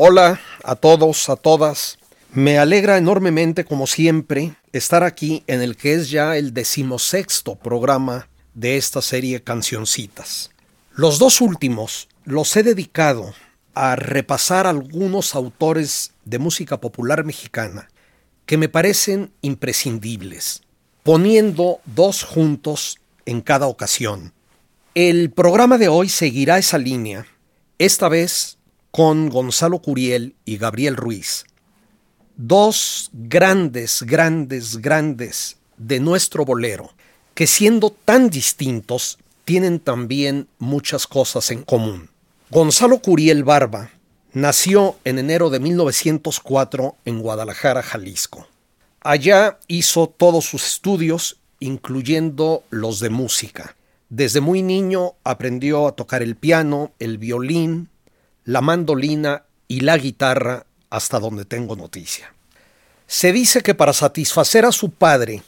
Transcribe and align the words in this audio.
Hola 0.00 0.38
a 0.62 0.76
todos, 0.76 1.28
a 1.28 1.34
todas. 1.34 1.98
Me 2.32 2.56
alegra 2.56 2.98
enormemente, 2.98 3.64
como 3.64 3.88
siempre, 3.88 4.54
estar 4.72 5.02
aquí 5.02 5.42
en 5.48 5.60
el 5.60 5.76
que 5.76 5.94
es 5.94 6.08
ya 6.08 6.36
el 6.36 6.54
decimosexto 6.54 7.56
programa 7.56 8.28
de 8.54 8.76
esta 8.76 9.02
serie 9.02 9.42
Cancioncitas. 9.42 10.52
Los 10.92 11.18
dos 11.18 11.40
últimos 11.40 12.06
los 12.24 12.56
he 12.56 12.62
dedicado 12.62 13.34
a 13.74 13.96
repasar 13.96 14.68
algunos 14.68 15.34
autores 15.34 16.12
de 16.24 16.38
música 16.38 16.80
popular 16.80 17.24
mexicana 17.24 17.88
que 18.46 18.56
me 18.56 18.68
parecen 18.68 19.32
imprescindibles, 19.42 20.62
poniendo 21.02 21.80
dos 21.86 22.22
juntos 22.22 23.00
en 23.26 23.40
cada 23.40 23.66
ocasión. 23.66 24.32
El 24.94 25.32
programa 25.32 25.76
de 25.76 25.88
hoy 25.88 26.08
seguirá 26.08 26.56
esa 26.56 26.78
línea, 26.78 27.26
esta 27.80 28.08
vez 28.08 28.57
con 28.98 29.28
Gonzalo 29.28 29.78
Curiel 29.78 30.34
y 30.44 30.56
Gabriel 30.56 30.96
Ruiz. 30.96 31.44
Dos 32.36 33.10
grandes, 33.12 34.02
grandes, 34.02 34.78
grandes 34.78 35.56
de 35.76 36.00
nuestro 36.00 36.44
bolero, 36.44 36.90
que 37.32 37.46
siendo 37.46 37.90
tan 37.90 38.28
distintos, 38.28 39.20
tienen 39.44 39.78
también 39.78 40.48
muchas 40.58 41.06
cosas 41.06 41.52
en 41.52 41.62
común. 41.62 42.10
Gonzalo 42.50 42.98
Curiel 42.98 43.44
Barba 43.44 43.92
nació 44.32 44.96
en 45.04 45.20
enero 45.20 45.48
de 45.48 45.60
1904 45.60 46.96
en 47.04 47.20
Guadalajara, 47.20 47.84
Jalisco. 47.84 48.48
Allá 49.00 49.60
hizo 49.68 50.08
todos 50.08 50.44
sus 50.44 50.66
estudios, 50.66 51.38
incluyendo 51.60 52.64
los 52.70 52.98
de 52.98 53.10
música. 53.10 53.76
Desde 54.08 54.40
muy 54.40 54.62
niño 54.62 55.12
aprendió 55.22 55.86
a 55.86 55.92
tocar 55.92 56.20
el 56.20 56.34
piano, 56.34 56.90
el 56.98 57.18
violín, 57.18 57.90
la 58.48 58.62
mandolina 58.62 59.44
y 59.68 59.80
la 59.80 59.98
guitarra 59.98 60.64
hasta 60.88 61.20
donde 61.20 61.44
tengo 61.44 61.76
noticia. 61.76 62.32
Se 63.06 63.30
dice 63.30 63.62
que 63.62 63.74
para 63.74 63.92
satisfacer 63.92 64.64
a 64.64 64.72
su 64.72 64.90
padre, 64.90 65.42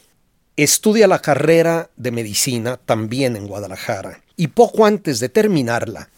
estudia 0.55 1.07
la 1.07 1.17
carrera 1.17 1.89
de 1.95 2.11
medicina 2.11 2.77
también 2.77 3.35
en 3.35 3.47
Guadalajara 3.47 4.21
y 4.37 4.49
poco 4.49 4.85
antes 4.85 5.19
de 5.19 5.29
terminarla, 5.29 6.09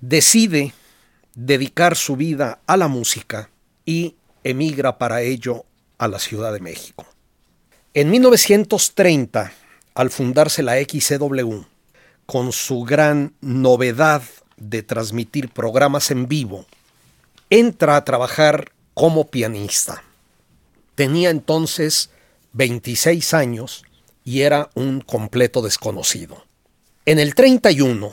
decide 0.00 0.72
dedicar 1.34 1.96
su 1.96 2.14
vida 2.14 2.60
a 2.64 2.76
la 2.76 2.86
música 2.86 3.50
y 3.84 4.14
emigra 4.44 4.98
para 4.98 5.22
ello 5.22 5.64
a 5.98 6.06
la 6.06 6.20
Ciudad 6.20 6.52
de 6.52 6.60
México. 6.60 7.06
En 7.92 8.08
1930, 8.08 9.52
al 9.94 10.10
fundarse 10.10 10.62
la 10.62 10.76
XCW, 10.76 11.62
con 12.24 12.52
su 12.52 12.84
gran 12.84 13.34
novedad 13.40 14.22
de 14.60 14.82
transmitir 14.84 15.48
programas 15.48 16.12
en 16.12 16.28
vivo, 16.28 16.66
entra 17.50 17.96
a 17.96 18.04
trabajar 18.04 18.70
como 18.94 19.26
pianista. 19.26 20.04
Tenía 20.94 21.30
entonces 21.30 22.10
26 22.52 23.34
años 23.34 23.84
y 24.24 24.42
era 24.42 24.70
un 24.74 25.00
completo 25.00 25.62
desconocido. 25.62 26.44
En 27.06 27.18
el 27.18 27.34
31, 27.34 28.12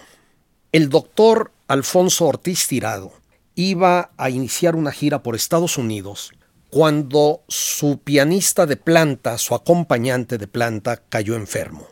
el 0.72 0.90
doctor 0.90 1.52
Alfonso 1.68 2.26
Ortiz 2.26 2.68
Tirado 2.68 3.12
iba 3.56 4.12
a 4.18 4.30
iniciar 4.30 4.76
una 4.76 4.92
gira 4.92 5.22
por 5.22 5.36
Estados 5.36 5.78
Unidos 5.78 6.32
cuando 6.70 7.44
su 7.48 8.00
pianista 8.00 8.66
de 8.66 8.78
planta, 8.78 9.38
su 9.38 9.56
acompañante 9.56 10.38
de 10.38 10.48
planta, 10.48 10.98
cayó 10.98 11.36
enfermo. 11.36 11.88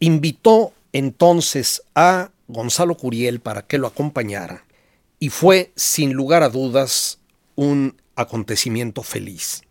Invitó 0.00 0.72
entonces 0.92 1.82
a 1.94 2.30
Gonzalo 2.48 2.96
Curiel 2.96 3.40
para 3.40 3.62
que 3.62 3.78
lo 3.78 3.86
acompañara 3.86 4.64
y 5.18 5.30
fue 5.30 5.72
sin 5.76 6.12
lugar 6.12 6.42
a 6.42 6.48
dudas 6.48 7.18
un 7.54 7.96
acontecimiento 8.16 9.02
feliz. 9.02 9.62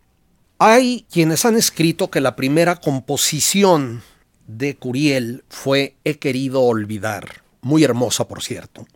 Hay 0.58 1.06
quienes 1.10 1.44
han 1.44 1.56
escrito 1.56 2.10
que 2.10 2.20
la 2.20 2.36
primera 2.36 2.76
composición 2.76 4.02
de 4.46 4.76
Curiel 4.76 5.44
fue 5.48 5.96
He 6.04 6.18
querido 6.18 6.62
olvidar, 6.62 7.42
muy 7.60 7.84
hermosa 7.84 8.26
por 8.26 8.42
cierto, 8.42 8.86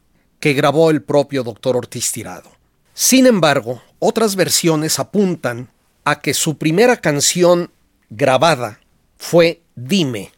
que 0.41 0.53
grabó 0.53 0.91
el 0.91 1.03
propio 1.03 1.43
doctor 1.43 1.77
Ortiz 1.77 2.13
Tirado. 2.13 2.51
Sin 2.95 3.27
embargo, 3.27 3.83
otras 3.99 4.37
versiones 4.37 4.99
apuntan 4.99 5.69
a 6.05 6.21
que 6.21 6.35
su 6.35 6.59
primera 6.59 6.97
canción 6.97 7.71
grabada 8.11 8.81
fue 9.17 9.61
Dime, 9.75 10.33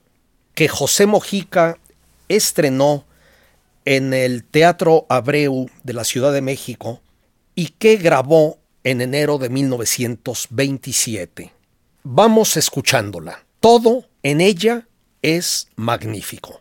que 0.55 0.69
José 0.69 1.07
Mojica 1.07 1.79
estrenó 2.29 3.05
en 3.85 4.15
el 4.15 4.45
Teatro 4.45 5.07
Abreu 5.09 5.69
de 5.83 5.93
la 5.93 6.05
Ciudad 6.05 6.33
de 6.33 6.43
México 6.43 7.01
y 7.55 7.69
que 7.79 7.97
grabó 7.97 8.59
en 8.85 9.01
enero 9.01 9.39
de 9.39 9.49
1927. 9.49 11.53
Vamos 12.03 12.57
escuchándola. 12.57 13.45
Todo 13.61 14.05
en 14.23 14.41
ella 14.41 14.87
es 15.23 15.69
magnífico. 15.77 16.61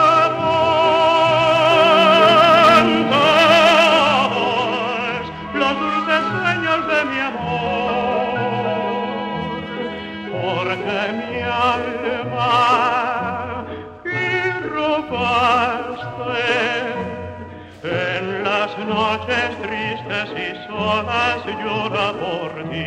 signora 21.51 22.13
por 22.13 22.51
ti 22.69 22.85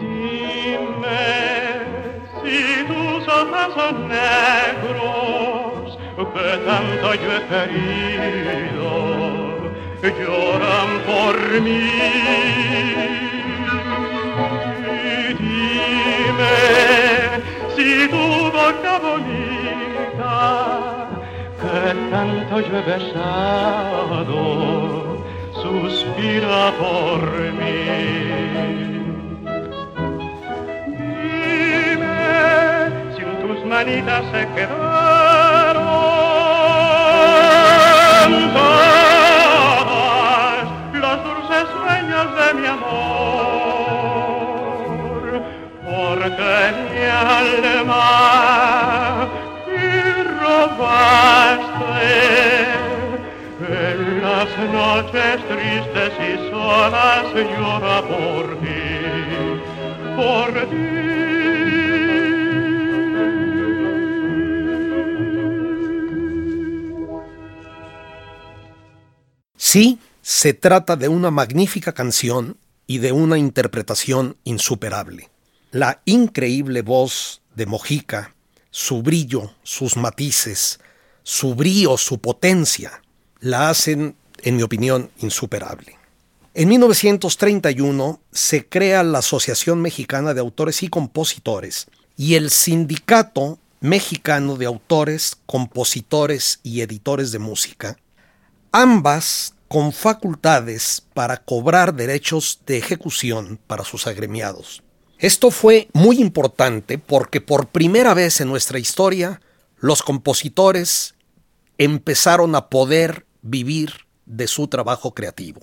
Dime 0.00 1.26
si 2.40 2.58
tus 2.88 3.22
ojos 3.28 3.68
son 3.74 3.94
negros 4.08 5.86
que 6.34 6.48
tanto 6.66 7.08
yo 7.14 7.30
he 7.36 7.38
querido 7.52 8.90
lloran 10.02 10.90
por 11.08 11.36
mí 11.62 11.90
Dime 15.38 16.58
si 17.74 17.88
tu 18.08 18.24
boca 18.58 18.94
bonita 19.06 20.36
que 21.60 21.80
tanto 22.10 22.54
yo 22.60 22.72
he 22.78 22.82
besado 22.82 24.26
suspira 25.68 26.72
por 26.78 27.20
mí. 27.58 27.82
Dime 30.98 32.22
si 33.14 33.20
en 33.22 33.32
tus 33.42 33.58
manitas 33.66 34.22
se 34.32 34.42
quedaron 34.54 35.86
todas 38.54 40.64
los 41.02 41.16
dulces 41.24 41.66
sueños 41.76 42.26
de 42.38 42.48
mi 42.58 42.66
amor, 42.66 43.66
porque 45.84 46.52
mi 46.82 47.02
alma 47.44 48.08
en 49.66 50.26
las 54.38 54.58
noches 54.70 55.48
tristes 55.48 56.12
y 56.28 56.50
solas 56.50 57.26
llora 57.34 58.02
por 58.06 58.60
ti, 58.60 58.84
por 60.14 60.52
ti. 60.70 61.08
Sí, 69.56 69.98
se 70.22 70.54
trata 70.54 70.94
de 70.94 71.08
una 71.08 71.32
magnífica 71.32 71.92
canción 71.92 72.58
y 72.86 72.98
de 72.98 73.10
una 73.10 73.38
interpretación 73.38 74.36
insuperable. 74.44 75.30
La 75.72 76.00
increíble 76.04 76.82
voz 76.82 77.42
de 77.56 77.66
Mojica 77.66 78.34
su 78.70 79.02
brillo, 79.02 79.50
sus 79.64 79.96
matices, 79.96 80.78
su 81.24 81.56
brío, 81.56 81.96
su 81.96 82.20
potencia, 82.20 83.02
la 83.40 83.70
hacen, 83.70 84.14
en 84.42 84.56
mi 84.56 84.62
opinión, 84.62 85.10
insuperable. 85.18 85.96
En 86.54 86.68
1931 86.68 88.20
se 88.32 88.66
crea 88.66 89.02
la 89.02 89.18
Asociación 89.18 89.80
Mexicana 89.80 90.34
de 90.34 90.40
Autores 90.40 90.82
y 90.82 90.88
Compositores 90.88 91.86
y 92.16 92.34
el 92.34 92.50
Sindicato 92.50 93.58
Mexicano 93.80 94.56
de 94.56 94.66
Autores, 94.66 95.36
Compositores 95.46 96.58
y 96.64 96.80
Editores 96.80 97.30
de 97.30 97.38
Música, 97.38 97.96
ambas 98.72 99.54
con 99.68 99.92
facultades 99.92 101.02
para 101.14 101.36
cobrar 101.36 101.94
derechos 101.94 102.60
de 102.66 102.78
ejecución 102.78 103.60
para 103.66 103.84
sus 103.84 104.06
agremiados. 104.06 104.82
Esto 105.18 105.50
fue 105.50 105.88
muy 105.92 106.20
importante 106.20 106.98
porque 106.98 107.40
por 107.40 107.68
primera 107.68 108.14
vez 108.14 108.40
en 108.40 108.48
nuestra 108.48 108.78
historia 108.78 109.40
los 109.78 110.02
compositores 110.02 111.14
empezaron 111.76 112.54
a 112.54 112.68
poder 112.68 113.26
vivir 113.42 114.07
de 114.28 114.46
su 114.46 114.68
trabajo 114.68 115.14
creativo. 115.14 115.60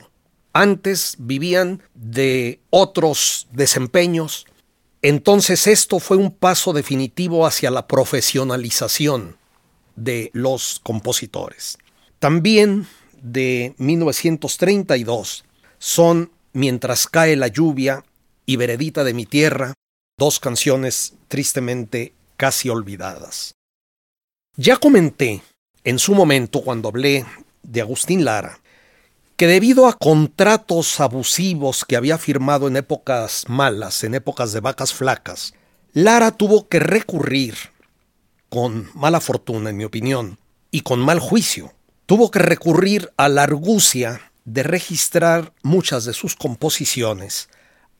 Antes 0.51 1.15
vivían 1.19 1.83
de 1.93 2.59
otros 2.69 3.47
desempeños, 3.51 4.45
entonces 5.01 5.67
esto 5.67 5.99
fue 5.99 6.17
un 6.17 6.31
paso 6.31 6.73
definitivo 6.73 7.45
hacia 7.45 7.71
la 7.71 7.87
profesionalización 7.87 9.37
de 9.95 10.31
los 10.33 10.79
compositores. 10.83 11.77
También 12.19 12.87
de 13.21 13.75
1932 13.77 15.45
son 15.77 16.31
Mientras 16.55 17.07
cae 17.07 17.35
la 17.35 17.49
lluvia 17.49 18.05
y 18.45 18.55
Veredita 18.55 19.03
de 19.03 19.13
mi 19.13 19.25
tierra, 19.25 19.73
dos 20.17 20.39
canciones 20.39 21.15
tristemente 21.27 22.13
casi 22.37 22.69
olvidadas. 22.69 23.55
Ya 24.55 24.77
comenté 24.77 25.41
en 25.83 25.99
su 25.99 26.15
momento 26.15 26.61
cuando 26.61 26.87
hablé 26.87 27.25
de 27.65 27.81
Agustín 27.81 28.25
Lara 28.25 28.59
que 29.37 29.47
debido 29.47 29.87
a 29.87 29.93
contratos 29.93 30.99
abusivos 30.99 31.83
que 31.83 31.97
había 31.97 32.17
firmado 32.17 32.67
en 32.67 32.77
épocas 32.77 33.45
malas, 33.47 34.03
en 34.03 34.15
épocas 34.15 34.53
de 34.53 34.61
vacas 34.61 34.93
flacas, 34.93 35.53
Lara 35.93 36.31
tuvo 36.31 36.67
que 36.67 36.79
recurrir, 36.79 37.55
con 38.49 38.89
mala 38.93 39.19
fortuna 39.19 39.69
en 39.69 39.77
mi 39.77 39.83
opinión, 39.83 40.39
y 40.71 40.81
con 40.81 40.99
mal 40.99 41.19
juicio, 41.19 41.73
tuvo 42.05 42.31
que 42.31 42.39
recurrir 42.39 43.11
a 43.17 43.27
la 43.27 43.43
argucia 43.43 44.31
de 44.45 44.63
registrar 44.63 45.53
muchas 45.63 46.05
de 46.05 46.13
sus 46.13 46.35
composiciones 46.35 47.49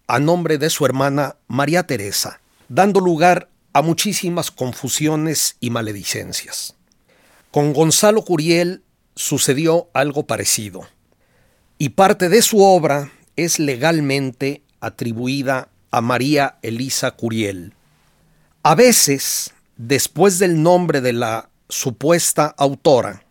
a 0.08 0.20
nombre 0.20 0.58
de 0.58 0.70
su 0.70 0.86
hermana 0.86 1.36
María 1.48 1.84
Teresa, 1.84 2.40
dando 2.70 3.02
lugar 3.02 3.50
a 3.74 3.82
muchísimas 3.82 4.52
confusiones 4.52 5.58
y 5.60 5.70
maledicencias. 5.70 6.76
Con 7.52 7.74
Gonzalo 7.74 8.24
Curiel 8.24 8.84
sucedió 9.16 9.90
algo 9.94 10.28
parecido, 10.28 10.88
y 11.78 11.90
parte 11.90 12.30
de 12.30 12.42
su 12.42 12.62
obra 12.62 13.12
es 13.36 13.60
legalmente 13.60 14.62
atribuida 14.80 15.70
a 15.92 16.02
María 16.02 16.58
Elisa 16.62 17.12
Curiel. 17.12 17.74
A 18.64 18.76
veces, 18.76 19.54
después 19.78 20.40
del 20.40 20.62
nombre 20.62 21.02
de 21.02 21.14
la 21.14 21.50
supuesta 21.70 22.54
autora, 22.58 23.24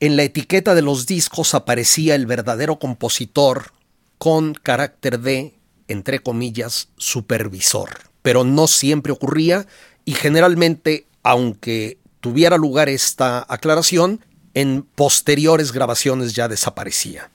en 0.00 0.16
la 0.16 0.24
etiqueta 0.24 0.74
de 0.74 0.82
los 0.82 1.06
discos 1.06 1.54
aparecía 1.54 2.14
el 2.14 2.26
verdadero 2.26 2.78
compositor 2.78 3.72
con 4.18 4.54
carácter 4.54 5.20
de 5.20 5.56
entre 5.88 6.20
comillas, 6.20 6.88
supervisor. 6.96 7.90
Pero 8.22 8.44
no 8.44 8.66
siempre 8.66 9.12
ocurría 9.12 9.66
y 10.04 10.12
generalmente, 10.12 11.06
aunque 11.22 11.98
tuviera 12.20 12.56
lugar 12.56 12.88
esta 12.88 13.44
aclaración, 13.48 14.24
en 14.56 14.82
posteriores 14.94 15.70
grabaciones 15.70 16.32
ya 16.32 16.48
desaparecía. 16.48 17.30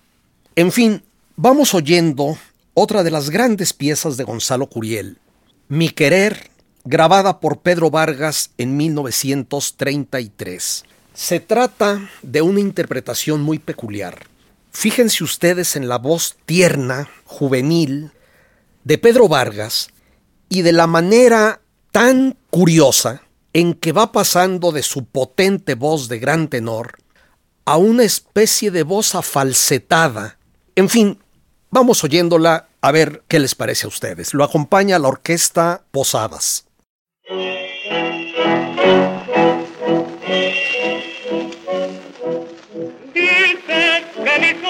En 0.55 0.71
fin, 0.71 1.03
vamos 1.35 1.75
oyendo 1.75 2.35
otra 2.73 3.03
de 3.03 3.11
las 3.11 3.29
grandes 3.29 3.73
piezas 3.73 4.17
de 4.17 4.23
Gonzalo 4.23 4.65
Curiel, 4.65 5.19
Mi 5.67 5.89
Querer, 5.89 6.49
grabada 6.83 7.39
por 7.39 7.59
Pedro 7.59 7.91
Vargas 7.91 8.49
en 8.57 8.75
1933. 8.75 10.83
Se 11.13 11.39
trata 11.39 12.09
de 12.23 12.41
una 12.41 12.59
interpretación 12.59 13.43
muy 13.43 13.59
peculiar. 13.59 14.25
Fíjense 14.71 15.23
ustedes 15.23 15.75
en 15.75 15.87
la 15.87 15.99
voz 15.99 16.37
tierna, 16.47 17.07
juvenil, 17.25 18.09
de 18.83 18.97
Pedro 18.97 19.27
Vargas 19.27 19.89
y 20.49 20.63
de 20.63 20.71
la 20.71 20.87
manera 20.87 21.61
tan 21.91 22.35
curiosa 22.49 23.21
en 23.53 23.75
que 23.75 23.91
va 23.91 24.11
pasando 24.11 24.71
de 24.71 24.81
su 24.81 25.05
potente 25.05 25.75
voz 25.75 26.07
de 26.07 26.17
gran 26.17 26.47
tenor 26.47 27.00
a 27.65 27.77
una 27.77 28.03
especie 28.03 28.71
de 28.71 28.83
voz 28.83 29.15
afalsetada. 29.15 30.37
En 30.75 30.89
fin, 30.89 31.19
vamos 31.69 32.03
oyéndola 32.03 32.67
a 32.81 32.91
ver 32.91 33.23
qué 33.27 33.39
les 33.39 33.55
parece 33.55 33.85
a 33.85 33.89
ustedes. 33.89 34.33
Lo 34.33 34.43
acompaña 34.43 34.99
la 34.99 35.07
orquesta 35.07 35.83
Posadas. 35.91 36.65
Dice 43.13 44.03
que 44.23 44.61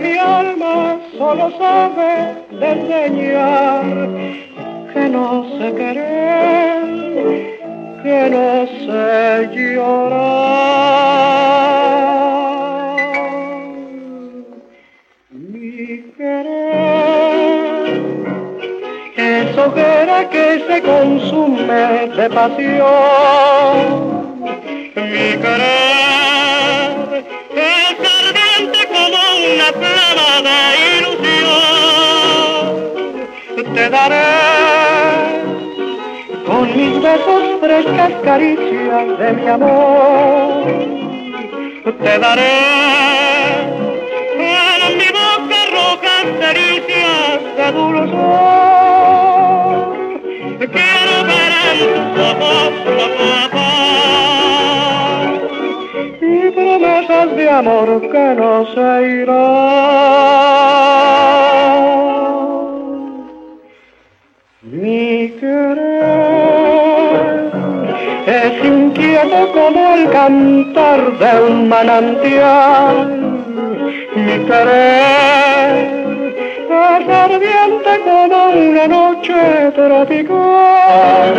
mi 0.00 0.16
alma 0.16 1.00
solo 1.16 1.50
sabe 1.58 2.10
enseñar 2.60 3.84
que 4.92 5.08
no 5.08 5.44
sé 5.58 5.74
querer, 5.74 6.84
que 8.02 8.30
no 8.30 8.66
sé 8.84 9.48
llorar. 9.54 10.38
Mi 15.30 16.02
querer 16.16 17.58
es 19.16 19.58
hoguera 19.58 20.18
que 20.30 20.46
se 20.68 20.76
consume 20.82 21.82
de 22.16 22.26
pasión. 22.30 23.76
Mi 24.94 25.26
querer 25.42 25.87
de 30.42 30.58
ilusión. 30.98 31.58
Te 33.74 33.84
daré 33.90 34.22
con 36.46 36.76
mis 36.76 37.02
besos 37.02 37.42
frescas 37.60 38.12
caricias 38.24 39.18
de 39.18 39.32
mi 39.32 39.46
amor. 39.48 40.64
Te 42.02 42.18
daré 42.18 42.56
en 44.88 44.98
mi 44.98 45.08
boca 45.08 45.58
rojas 45.72 46.26
caricias 46.40 47.38
de 47.56 47.66
dulzor. 47.72 48.78
Quiero 50.58 51.14
ver 51.30 51.52
en 51.70 51.78
tus 52.14 52.22
ojos 52.24 52.70
los 52.96 53.12
ojos 53.44 53.77
de 57.26 57.50
amor 57.50 58.00
que 58.00 58.34
no 58.36 58.64
se 58.74 59.02
irán. 59.22 59.48
Mi 64.62 65.30
querer 65.40 65.80
es 68.26 68.64
inquieto 68.64 69.52
como 69.52 69.94
el 69.94 70.10
cantar 70.10 71.18
de 71.18 71.42
un 71.42 71.68
manantial. 71.68 72.96
Mi 74.14 74.38
querer 74.46 75.98
es 76.70 77.08
ardiente 77.08 78.00
como 78.04 78.38
una 78.50 78.86
noche 78.86 79.72
tropical. 79.74 81.34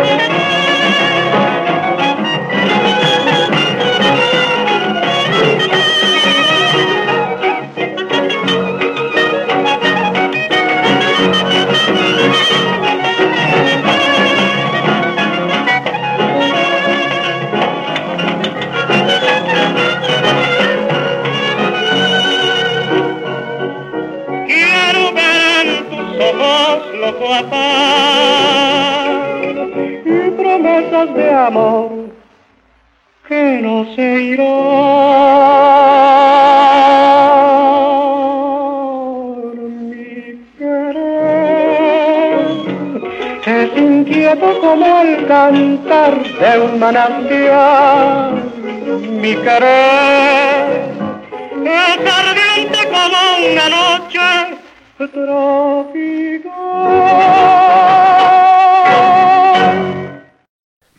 Quiero 0.00 0.27
amor 31.48 31.90
que 33.26 33.60
no 33.62 33.76
se 33.94 34.06
irán. 34.32 34.48
Mi 39.88 40.34
querer 40.58 41.98
es 43.46 43.70
inquieto 43.78 44.48
como 44.60 44.86
el 45.00 45.26
cantar 45.26 46.14
de 46.40 46.52
un 46.66 46.78
manantial. 46.78 48.42
Mi 49.22 49.34
querer 49.36 50.90
es 51.64 51.98
ardiente 52.20 52.80
como 52.94 53.18
una 53.52 53.66
noche 53.78 54.28
tropical. 55.14 56.48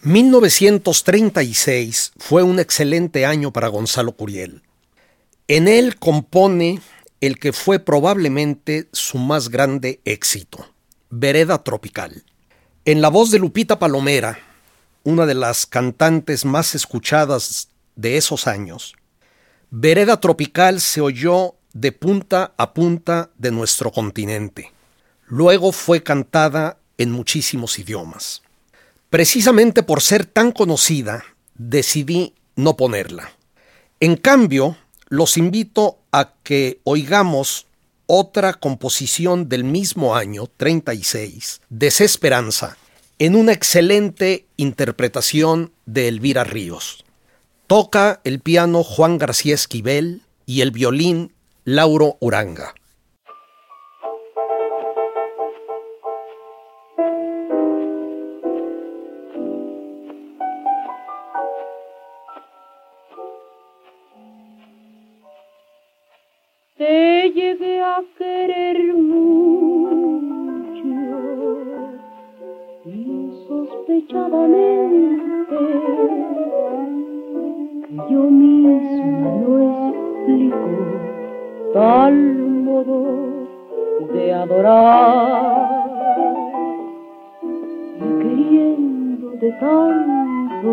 1936 0.01 2.13
fue 2.17 2.41
un 2.41 2.57
excelente 2.59 3.25
año 3.25 3.51
para 3.51 3.67
Gonzalo 3.67 4.13
Curiel. 4.13 4.61
En 5.49 5.67
él 5.67 5.99
compone 5.99 6.79
el 7.19 7.37
que 7.37 7.51
fue 7.51 7.79
probablemente 7.79 8.87
su 8.93 9.17
más 9.17 9.49
grande 9.49 9.99
éxito, 10.05 10.73
Vereda 11.09 11.65
Tropical. 11.65 12.23
En 12.85 13.01
la 13.01 13.09
voz 13.09 13.29
de 13.29 13.39
Lupita 13.39 13.77
Palomera, 13.77 14.39
una 15.03 15.25
de 15.25 15.33
las 15.33 15.65
cantantes 15.65 16.45
más 16.45 16.75
escuchadas 16.75 17.67
de 17.97 18.15
esos 18.15 18.47
años, 18.47 18.95
Vereda 19.69 20.21
Tropical 20.21 20.79
se 20.79 21.01
oyó 21.01 21.55
de 21.73 21.91
punta 21.91 22.53
a 22.55 22.73
punta 22.73 23.31
de 23.37 23.51
nuestro 23.51 23.91
continente. 23.91 24.71
Luego 25.27 25.73
fue 25.73 26.03
cantada 26.03 26.77
en 26.97 27.11
muchísimos 27.11 27.77
idiomas. 27.79 28.43
Precisamente 29.09 29.81
por 29.81 30.01
ser 30.01 30.25
tan 30.25 30.51
conocida, 30.51 31.23
decidí 31.55 32.35
no 32.55 32.77
ponerla. 32.77 33.31
En 33.99 34.15
cambio, 34.15 34.77
los 35.07 35.35
invito 35.35 35.97
a 36.11 36.33
que 36.43 36.79
oigamos 36.83 37.65
otra 38.05 38.53
composición 38.53 39.49
del 39.49 39.63
mismo 39.63 40.15
año, 40.15 40.45
36, 40.45 41.61
Desesperanza, 41.69 42.77
en 43.17 43.35
una 43.35 43.51
excelente 43.51 44.45
interpretación 44.57 45.73
de 45.87 46.07
Elvira 46.07 46.43
Ríos. 46.43 47.03
Toca 47.65 48.21
el 48.23 48.39
piano 48.39 48.83
Juan 48.83 49.17
García 49.17 49.55
Esquivel 49.55 50.21
y 50.45 50.61
el 50.61 50.69
violín 50.69 51.33
Lauro 51.65 52.17
Uranga. 52.19 52.75
A 67.99 68.01
querer 68.17 68.95
mucho. 68.95 70.87
Insospechadamente 72.85 75.57
que 77.89 77.97
yo 78.09 78.23
misma 78.23 79.31
no 79.41 79.53
explico 79.89 80.71
tal 81.73 82.15
modo 82.67 82.99
de 84.13 84.23
adorar. 84.33 85.79
Y 87.97 87.99
queriéndote 88.21 89.49
tanto 89.59 90.71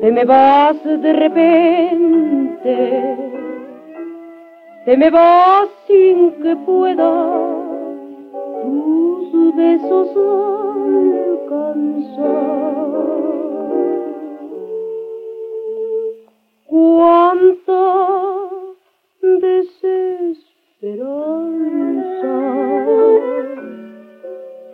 te 0.00 0.08
me 0.10 0.24
vas 0.24 0.82
de 0.82 1.12
repente 1.12 2.74
te 4.84 4.96
me 4.96 5.10
vas 5.10 5.68
sin 5.86 6.32
que 6.42 6.56
pueda. 6.56 7.12
Tus 8.62 9.54
besos 9.54 10.08
alcanzar. 11.46 12.40
Cuánta 16.66 17.82
desesperanza, 19.22 21.06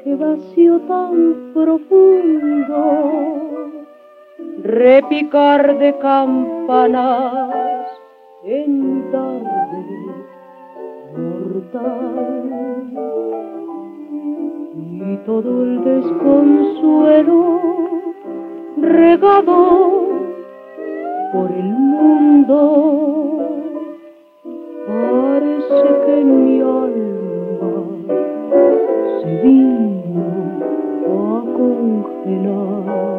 qué 0.05 0.15
vacío 0.15 0.81
tan 0.81 1.53
profundo, 1.55 2.79
repicar 4.63 5.79
de 5.79 5.99
campanas 5.99 7.55
en 8.45 9.11
tarde 9.11 9.56
y 14.99 15.16
todo 15.26 15.64
el 15.64 15.85
desconsuelo 15.85 17.61
regado 18.80 20.06
por 21.32 21.50
el 21.50 21.64
mundo 21.64 22.58
parece 24.87 25.88
que 26.06 26.25
mi 26.25 26.61
alma 26.61 27.85
se 29.20 29.30
vino 29.42 30.28
a 31.06 31.42
congelar 31.56 33.15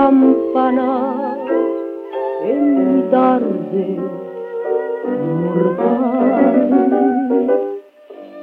campanas 0.00 1.36
en 2.42 2.60
mi 2.78 3.02
tarde 3.10 3.86
mortal 5.44 6.30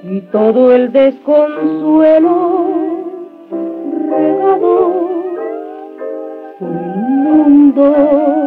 y 0.04 0.22
todo 0.38 0.72
el 0.76 0.92
desconsuelo 0.92 2.36
regado 4.12 4.76
por 6.60 6.70
el 6.70 7.02
mundo. 7.26 8.47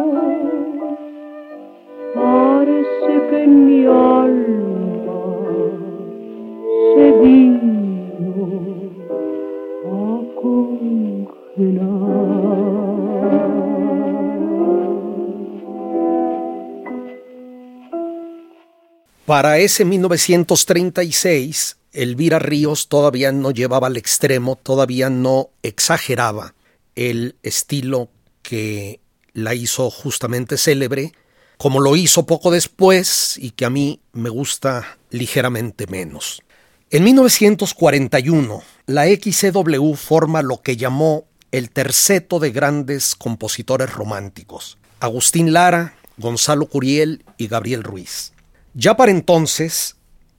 Para 19.31 19.59
ese 19.59 19.85
1936, 19.85 21.77
Elvira 21.93 22.37
Ríos 22.37 22.89
todavía 22.89 23.31
no 23.31 23.51
llevaba 23.51 23.87
al 23.87 23.95
extremo, 23.95 24.57
todavía 24.57 25.09
no 25.09 25.51
exageraba 25.63 26.53
el 26.95 27.37
estilo 27.41 28.09
que 28.41 28.99
la 29.31 29.55
hizo 29.55 29.89
justamente 29.89 30.57
célebre, 30.57 31.13
como 31.55 31.79
lo 31.79 31.95
hizo 31.95 32.25
poco 32.25 32.51
después 32.51 33.37
y 33.37 33.51
que 33.51 33.63
a 33.63 33.69
mí 33.69 34.01
me 34.11 34.27
gusta 34.27 34.97
ligeramente 35.11 35.87
menos. 35.87 36.41
En 36.89 37.05
1941, 37.05 38.63
la 38.87 39.05
XCW 39.05 39.93
forma 39.93 40.41
lo 40.41 40.61
que 40.61 40.75
llamó 40.75 41.23
el 41.53 41.69
terceto 41.69 42.41
de 42.41 42.51
grandes 42.51 43.15
compositores 43.15 43.93
románticos, 43.93 44.77
Agustín 44.99 45.53
Lara, 45.53 45.95
Gonzalo 46.17 46.65
Curiel 46.65 47.23
y 47.37 47.47
Gabriel 47.47 47.83
Ruiz. 47.83 48.33
Ya 48.73 48.95
para 48.95 49.11
entonces, 49.11 49.97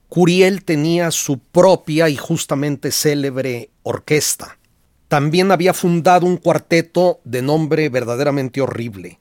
Curiel 0.09 0.63
tenía 0.63 1.11
su 1.11 1.39
propia 1.39 2.09
y 2.09 2.17
justamente 2.17 2.91
célebre 2.91 3.69
orquesta. 3.83 4.57
También 5.07 5.51
había 5.51 5.73
fundado 5.73 6.25
un 6.25 6.37
cuarteto 6.37 7.19
de 7.23 7.41
nombre 7.43 7.89
verdaderamente 7.89 8.61
horrible, 8.61 9.19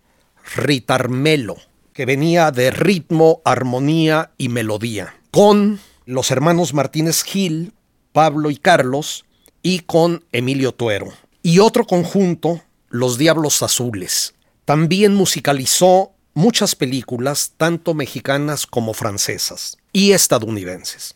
Ritarmelo, 0.57 1.57
que 1.93 2.07
venía 2.07 2.51
de 2.51 2.71
ritmo, 2.71 3.43
armonía 3.45 4.33
y 4.39 4.49
melodía, 4.49 5.15
con 5.31 5.79
los 6.07 6.31
hermanos 6.31 6.73
Martínez 6.73 7.23
Gil, 7.23 7.75
Pablo 8.13 8.51
y 8.51 8.57
Carlos, 8.57 9.27
y 9.63 9.81
con 9.81 10.25
Emilio 10.33 10.73
Tuero. 10.73 11.13
Y 11.43 11.59
otro 11.59 11.87
conjunto, 11.87 12.63
Los 12.89 13.19
Diablos 13.19 13.63
Azules. 13.63 14.35
También 14.65 15.15
musicalizó 15.15 16.13
muchas 16.35 16.75
películas, 16.75 17.53
tanto 17.57 17.95
mexicanas 17.95 18.67
como 18.67 18.95
francesas 18.95 19.77
y 19.93 20.13
estadounidenses. 20.13 21.15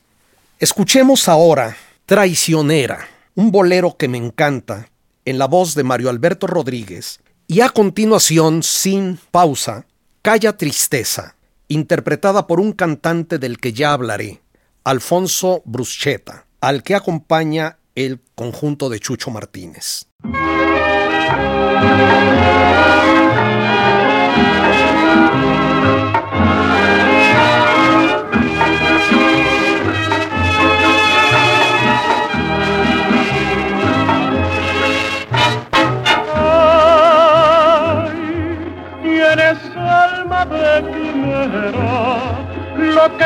Escuchemos 0.59 1.29
ahora 1.29 1.77
Traicionera, 2.07 3.09
un 3.35 3.51
bolero 3.51 3.97
que 3.97 4.09
me 4.09 4.19
encanta, 4.19 4.89
en 5.25 5.39
la 5.39 5.47
voz 5.47 5.75
de 5.75 5.83
Mario 5.83 6.09
Alberto 6.09 6.47
Rodríguez, 6.47 7.21
y 7.49 7.61
a 7.61 7.69
continuación, 7.69 8.63
sin 8.63 9.19
pausa, 9.31 9.87
Calla 10.23 10.57
Tristeza, 10.57 11.37
interpretada 11.69 12.47
por 12.47 12.61
un 12.61 12.73
cantante 12.73 13.39
del 13.39 13.59
que 13.59 13.73
ya 13.73 13.93
hablaré, 13.93 14.41
Alfonso 14.85 15.63
Bruschetta, 15.65 16.47
al 16.61 16.83
que 16.83 16.95
acompaña 16.95 17.79
el 17.95 18.21
conjunto 18.35 18.89
de 18.89 19.01
Chucho 19.01 19.31
Martínez. 19.31 20.07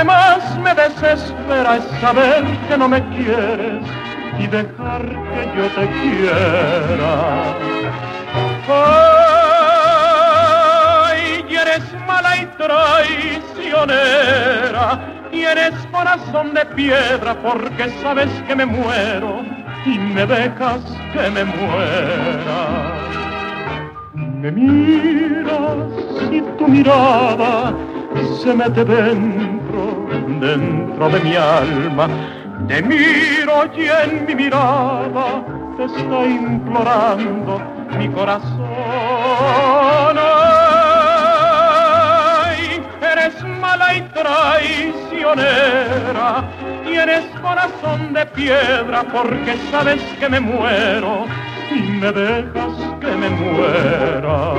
Que 0.00 0.04
más 0.06 0.58
me 0.58 0.74
desespera 0.74 1.76
es 1.76 1.84
saber 2.00 2.42
que 2.68 2.78
no 2.78 2.88
me 2.88 3.06
quieres 3.10 3.82
y 4.38 4.46
dejar 4.46 5.02
que 5.02 5.52
yo 5.54 5.68
te 5.76 5.86
quiera. 6.00 7.54
Ay, 11.12 11.44
y 11.50 11.54
eres 11.54 11.84
mala 12.06 12.36
y 12.38 12.46
traicionera, 13.66 14.06
tienes 15.30 15.74
corazón 15.92 16.54
de 16.54 16.64
piedra 16.64 17.34
porque 17.42 17.90
sabes 18.00 18.30
que 18.46 18.56
me 18.56 18.64
muero 18.64 19.42
y 19.84 19.98
me 19.98 20.24
dejas 20.24 20.80
que 21.12 21.28
me 21.28 21.44
muera. 21.44 22.60
Me 24.14 24.50
miras 24.50 25.90
y 26.30 26.40
tu 26.56 26.68
mirada 26.68 27.74
se 28.42 28.54
mete 28.54 28.84
dentro, 28.84 30.06
dentro 30.40 31.08
de 31.10 31.20
mi 31.20 31.36
alma. 31.36 32.08
Te 32.68 32.82
miro 32.82 33.66
y 33.76 33.84
en 33.84 34.26
mi 34.26 34.34
mirada 34.34 35.44
te 35.76 35.84
está 35.84 36.26
implorando 36.26 37.60
mi 37.98 38.08
corazón. 38.08 38.58
Ay, 42.36 42.82
eres 43.00 43.42
mala 43.60 43.94
y 43.94 44.02
traicionera, 44.02 45.48
tienes 46.84 47.24
corazón 47.40 48.12
de 48.12 48.26
piedra 48.26 49.04
porque 49.04 49.56
sabes 49.70 50.02
que 50.18 50.28
me 50.28 50.40
muero 50.40 51.26
y 51.70 51.80
me 51.80 52.12
dejas 52.12 52.74
que 53.00 53.16
me 53.16 53.30
muera. 53.30 54.54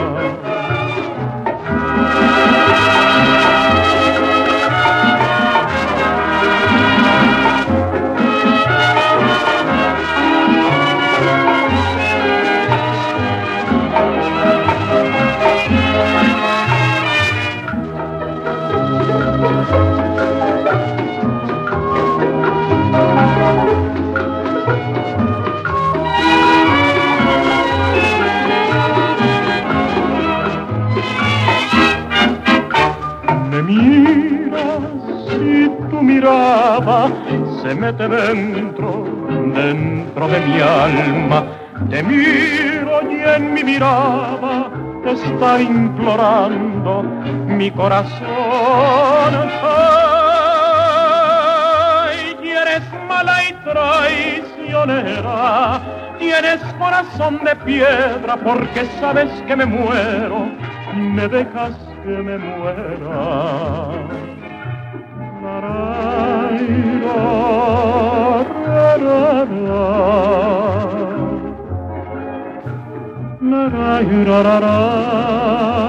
estar 45.23 45.61
implorando 45.61 47.03
mi 47.47 47.71
corazón. 47.71 49.49
Ay, 50.83 52.49
eres 52.49 52.83
mala 53.07 53.43
y 53.49 53.53
traicionera, 53.63 55.81
tienes 56.19 56.61
corazón 56.79 57.39
de 57.43 57.55
piedra 57.57 58.37
porque 58.37 58.85
sabes 58.99 59.29
que 59.47 59.55
me 59.55 59.65
muero, 59.65 60.49
me 60.95 61.27
dejas 61.27 61.73
que 62.03 62.09
me 62.09 62.37
muera. 62.37 63.89
Ay, 65.43 67.01
la, 67.03 68.45
la, 68.97 69.45
la, 69.45 70.40
ra 73.69 74.01
ra 74.23 74.41
ra 74.41 74.59
ra 74.59 75.80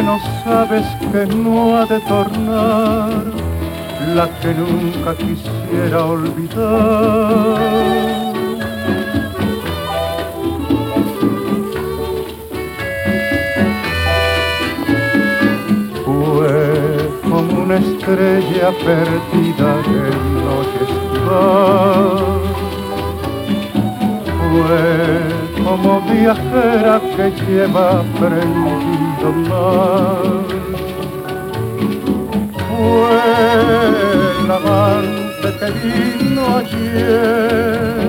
que 0.00 0.06
no 0.06 0.18
sabes 0.44 0.86
que 1.12 1.26
no 1.26 1.76
ha 1.76 1.84
de 1.84 2.00
tornar 2.00 3.22
la 4.14 4.26
que 4.40 4.54
nunca 4.54 5.14
quisiera 5.14 6.06
olvidar. 6.06 7.50
una 17.62 17.76
estrella 17.76 18.68
perdida 18.84 19.68
en 19.86 20.18
noches 20.46 20.90
Fue 24.40 25.64
como 25.64 26.00
viajera 26.00 27.00
que 27.16 27.26
lleva 27.44 28.02
prendido 28.18 29.09
mar. 29.28 30.24
Fue 32.68 33.20
la 34.48 34.56
amante 34.56 35.48
que 35.58 35.68
vino 35.82 36.42
ayer. 36.56 38.00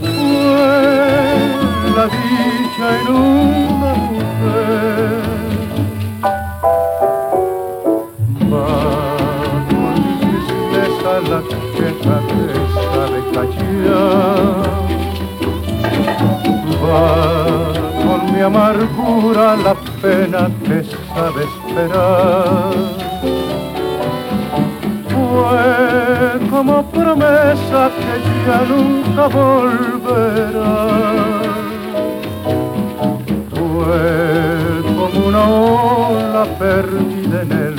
Fue 0.00 0.70
la 1.96 2.04
dicha 2.06 2.86
en 3.00 3.06
una 3.14 4.09
amargura 18.80 19.56
la 19.56 19.74
pena 20.00 20.50
que 20.64 20.82
sabe 20.84 21.44
esperar. 21.44 22.74
Fue 25.08 26.48
como 26.48 26.90
promesa 26.90 27.90
que 27.98 28.14
ya 28.46 28.58
nunca 28.68 29.26
volverá. 29.28 30.72
Fue 33.50 34.82
como 34.96 35.18
una 35.28 35.44
ola 35.48 36.44
perdida 36.58 37.42
en 37.42 37.52
el 37.52 37.69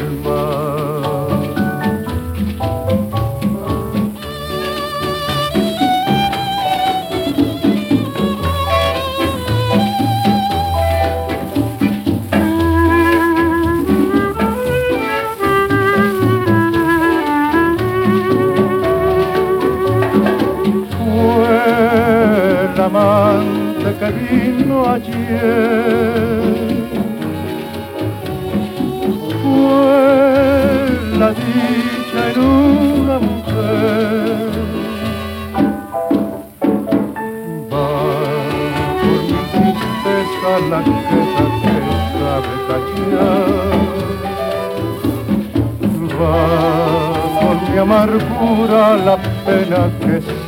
pena 49.90 50.41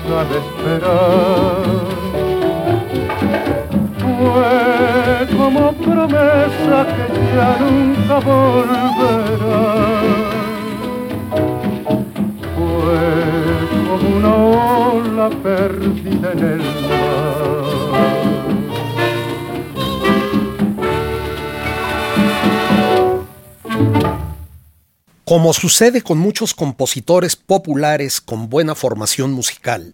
Sucede 25.54 26.02
con 26.02 26.18
muchos 26.18 26.54
compositores 26.56 27.36
populares 27.36 28.20
con 28.20 28.50
buena 28.50 28.74
formación 28.74 29.32
musical, 29.32 29.94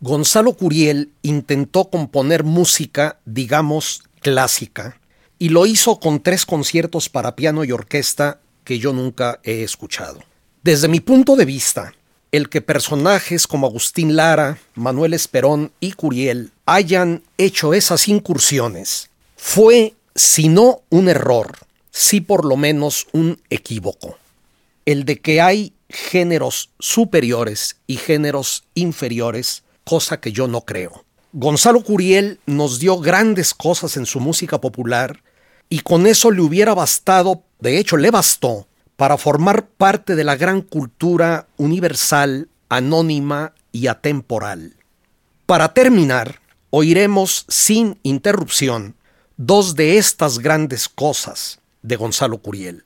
Gonzalo 0.00 0.54
Curiel 0.54 1.12
intentó 1.22 1.90
componer 1.90 2.42
música, 2.42 3.18
digamos, 3.24 4.02
clásica, 4.20 4.98
y 5.38 5.50
lo 5.50 5.66
hizo 5.66 6.00
con 6.00 6.20
tres 6.20 6.46
conciertos 6.46 7.08
para 7.08 7.36
piano 7.36 7.64
y 7.64 7.72
orquesta 7.72 8.40
que 8.64 8.78
yo 8.78 8.92
nunca 8.92 9.40
he 9.44 9.62
escuchado. 9.62 10.20
Desde 10.62 10.88
mi 10.88 11.00
punto 11.00 11.36
de 11.36 11.44
vista, 11.44 11.92
el 12.32 12.48
que 12.48 12.62
personajes 12.62 13.46
como 13.46 13.66
Agustín 13.66 14.16
Lara, 14.16 14.58
Manuel 14.74 15.12
Esperón 15.12 15.70
y 15.80 15.92
Curiel 15.92 16.50
hayan 16.66 17.22
hecho 17.36 17.74
esas 17.74 18.08
incursiones 18.08 19.10
fue, 19.36 19.94
si 20.14 20.48
no 20.48 20.80
un 20.88 21.08
error, 21.08 21.58
sí 21.90 22.20
por 22.20 22.44
lo 22.44 22.56
menos 22.56 23.06
un 23.12 23.38
equívoco. 23.50 24.18
El 24.84 25.04
de 25.04 25.20
que 25.20 25.40
hay 25.40 25.74
géneros 25.88 26.70
superiores 26.78 27.76
y 27.86 27.96
géneros 27.96 28.64
inferiores 28.74 29.64
cosa 29.84 30.20
que 30.20 30.32
yo 30.32 30.48
no 30.48 30.62
creo. 30.62 31.04
Gonzalo 31.32 31.82
Curiel 31.82 32.40
nos 32.46 32.78
dio 32.78 32.98
grandes 32.98 33.54
cosas 33.54 33.96
en 33.96 34.06
su 34.06 34.20
música 34.20 34.60
popular 34.60 35.22
y 35.68 35.80
con 35.80 36.06
eso 36.06 36.30
le 36.30 36.42
hubiera 36.42 36.74
bastado, 36.74 37.42
de 37.60 37.78
hecho 37.78 37.96
le 37.96 38.10
bastó, 38.10 38.66
para 38.96 39.18
formar 39.18 39.66
parte 39.66 40.14
de 40.14 40.24
la 40.24 40.36
gran 40.36 40.62
cultura 40.62 41.48
universal, 41.56 42.48
anónima 42.68 43.54
y 43.72 43.88
atemporal. 43.88 44.76
Para 45.46 45.74
terminar, 45.74 46.40
oiremos 46.70 47.44
sin 47.48 47.98
interrupción 48.02 48.94
dos 49.36 49.74
de 49.74 49.98
estas 49.98 50.38
grandes 50.38 50.88
cosas 50.88 51.60
de 51.82 51.96
Gonzalo 51.96 52.38
Curiel. 52.38 52.84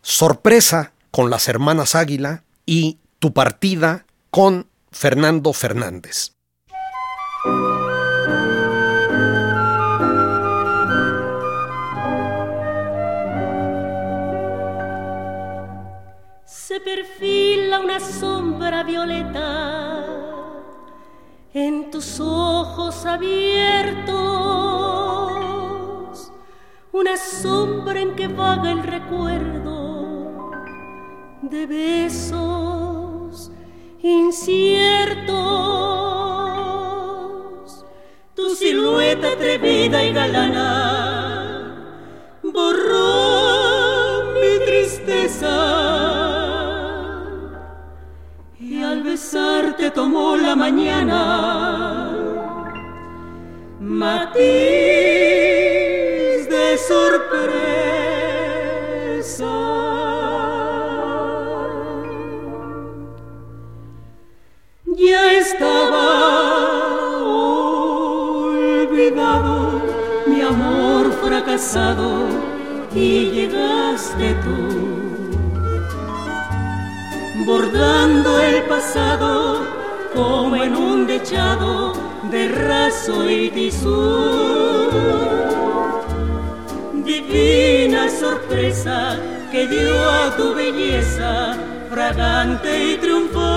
Sorpresa 0.00 0.92
con 1.18 1.30
las 1.30 1.48
hermanas 1.48 1.96
Águila 1.96 2.44
y 2.64 3.00
Tu 3.18 3.32
partida 3.32 4.06
con 4.30 4.68
Fernando 4.92 5.52
Fernández. 5.52 6.36
Se 16.44 16.78
perfila 16.78 17.80
una 17.80 17.98
sombra 17.98 18.84
violeta 18.84 20.06
en 21.52 21.90
tus 21.90 22.20
ojos 22.20 23.04
abiertos, 23.04 24.12
una 26.92 27.16
sombra 27.16 28.00
en 28.02 28.14
que 28.14 28.28
vaga 28.28 28.70
el 28.70 28.84
recuerdo 28.84 29.77
de 31.48 31.66
besos 31.66 33.50
inciertos. 34.02 35.30
Tu 38.34 38.50
silueta 38.54 39.32
atrevida 39.32 40.04
y 40.04 40.12
galana 40.12 41.74
borró 42.42 44.32
mi 44.34 44.64
tristeza. 44.66 45.56
Y 48.60 48.82
al 48.82 49.02
besarte 49.02 49.90
tomó 49.90 50.36
la 50.36 50.54
mañana. 50.54 52.14
Matiz 53.80 55.17
fracasado 71.28 72.26
y 72.94 73.30
llegaste 73.30 74.34
tú. 74.44 74.58
bordando 77.44 78.40
el 78.40 78.62
pasado 78.64 79.60
como 80.14 80.56
en 80.56 80.74
un 80.74 81.06
dechado 81.06 81.92
de 82.30 82.48
raso 82.48 83.28
y 83.28 83.50
tisú. 83.50 84.90
Divina 87.04 88.08
sorpresa 88.08 89.18
que 89.52 89.66
dio 89.66 89.96
a 90.10 90.34
tu 90.36 90.54
belleza 90.54 91.56
fragante 91.90 92.92
y 92.92 92.96
triunfal 92.96 93.48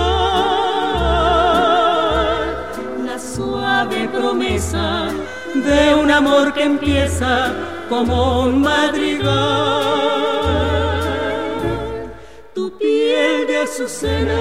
la 3.05 3.17
suave 3.19 4.09
promesa 4.09 5.09
de 5.53 5.95
un 5.95 6.09
amor 6.09 6.53
que 6.53 6.63
empieza 6.63 7.53
como 7.89 8.43
un 8.43 8.61
madrigal. 8.61 9.29
Tu 12.53 12.77
piel 12.77 13.47
de 13.47 13.57
azucena 13.57 14.39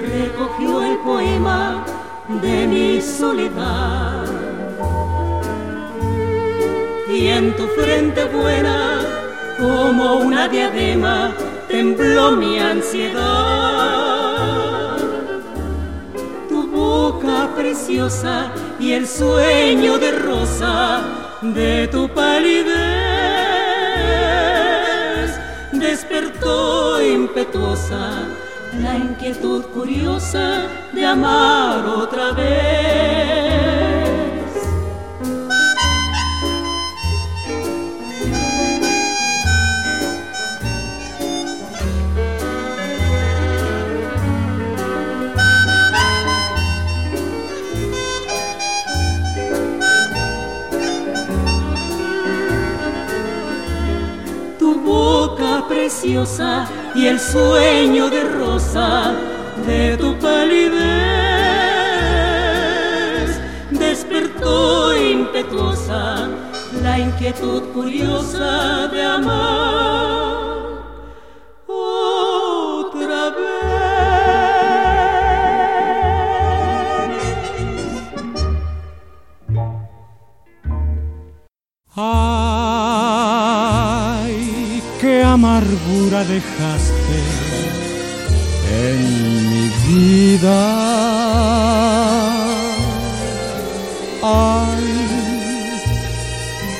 recogió 0.00 0.82
el 0.82 0.98
poema 0.98 1.84
de 2.40 2.66
mi 2.66 3.00
soledad. 3.00 4.24
Y 7.10 7.26
en 7.28 7.54
tu 7.56 7.66
frente 7.68 8.24
buena, 8.24 9.00
como 9.58 10.14
una 10.14 10.48
diadema, 10.48 11.32
tembló 11.68 12.32
mi 12.32 12.58
ansiedad. 12.58 13.61
Y 18.78 18.92
el 18.92 19.08
sueño 19.08 19.96
de 19.98 20.12
rosa 20.12 21.00
de 21.40 21.88
tu 21.88 22.06
palidez 22.08 22.68
despertó 25.72 27.00
impetuosa 27.02 28.28
la 28.78 28.94
inquietud 28.94 29.64
curiosa 29.72 30.66
de 30.92 31.06
amar 31.06 31.86
otra 31.86 32.32
vez. 32.32 33.51
Y 56.04 57.06
el 57.06 57.20
sueño 57.20 58.10
de 58.10 58.24
rosa 58.24 59.12
de 59.66 59.96
tu 59.96 60.18
palidez. 60.18 60.82
Despertó 63.70 64.96
impetuosa 64.98 66.28
la 66.82 66.98
inquietud 66.98 67.62
curiosa 67.72 68.88
de 68.88 69.02
amar 69.02 70.11
amargura 85.52 86.20
dejaste 86.24 87.20
en 88.88 89.00
mi 89.50 89.66
vida. 89.86 90.62
Ay, 94.22 94.86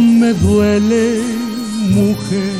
me 0.00 0.30
duele, 0.34 1.06
mujer, 1.98 2.58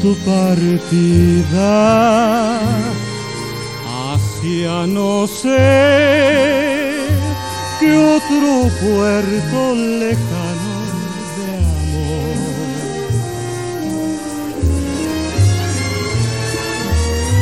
tu 0.00 0.10
partida 0.30 2.13
sé 5.26 6.98
qué 7.80 7.96
otro 7.96 8.68
puerto 8.82 9.74
lejano 9.74 10.74
de 11.36 11.46
amor. 11.56 12.36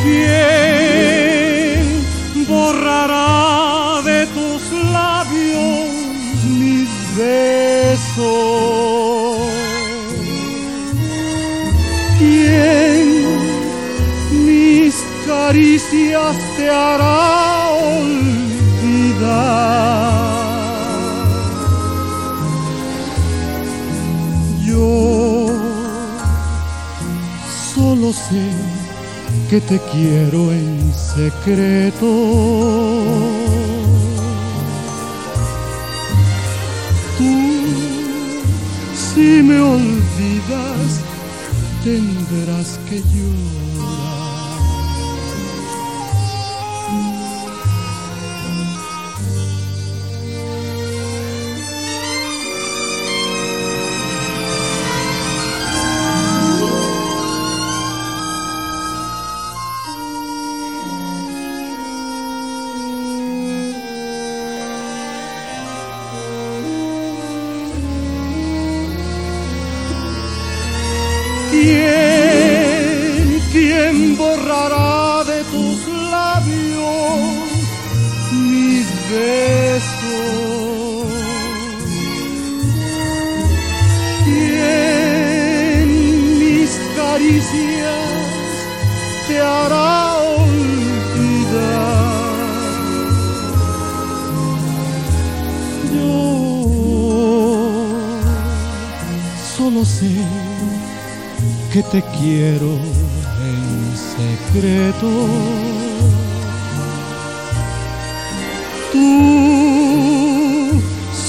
¿Quién 0.05 1.85
borrará 2.47 4.03
de 4.05 4.27
tus 4.27 4.62
labios 4.92 5.90
mis 6.61 6.90
besos? 7.16 8.23
¿Quién 12.18 13.07
mis 14.45 14.95
caricias 15.27 16.37
te 16.57 16.71
hará? 16.71 17.62
Yo 24.66 25.49
solo 27.75 28.12
sé 28.12 28.47
que 29.49 29.61
te 29.61 29.79
quiero 29.92 30.51
en 30.53 30.92
secreto. 30.95 32.07
Tú, 37.18 37.35
si 38.97 39.42
me 39.42 39.61
olvidas, 39.61 41.01
tendrás 41.85 42.79
que 42.88 43.03
llorar. 43.12 43.62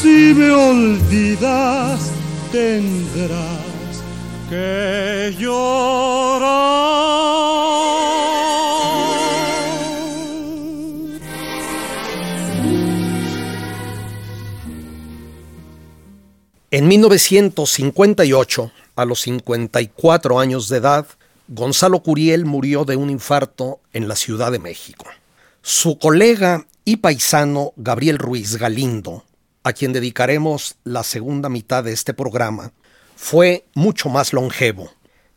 Si 0.03 0.33
me 0.33 0.51
olvidas, 0.51 2.11
tendrás 2.51 4.03
que 4.49 5.33
llorar. 5.39 6.73
En 16.69 16.87
1958, 16.89 18.71
a 18.97 19.05
los 19.05 19.21
54 19.21 20.39
años 20.39 20.67
de 20.67 20.77
edad, 20.77 21.07
Gonzalo 21.47 22.01
Curiel 22.01 22.45
murió 22.45 22.83
de 22.83 22.97
un 22.97 23.09
infarto 23.09 23.79
en 23.93 24.09
la 24.09 24.17
Ciudad 24.17 24.51
de 24.51 24.59
México. 24.59 25.05
Su 25.61 25.97
colega 25.97 26.65
y 26.83 26.97
paisano 26.97 27.71
Gabriel 27.77 28.17
Ruiz 28.17 28.57
Galindo, 28.57 29.23
a 29.63 29.73
quien 29.73 29.93
dedicaremos 29.93 30.75
la 30.83 31.03
segunda 31.03 31.49
mitad 31.49 31.83
de 31.83 31.93
este 31.93 32.13
programa, 32.13 32.73
fue 33.15 33.65
mucho 33.73 34.09
más 34.09 34.33
longevo. 34.33 34.91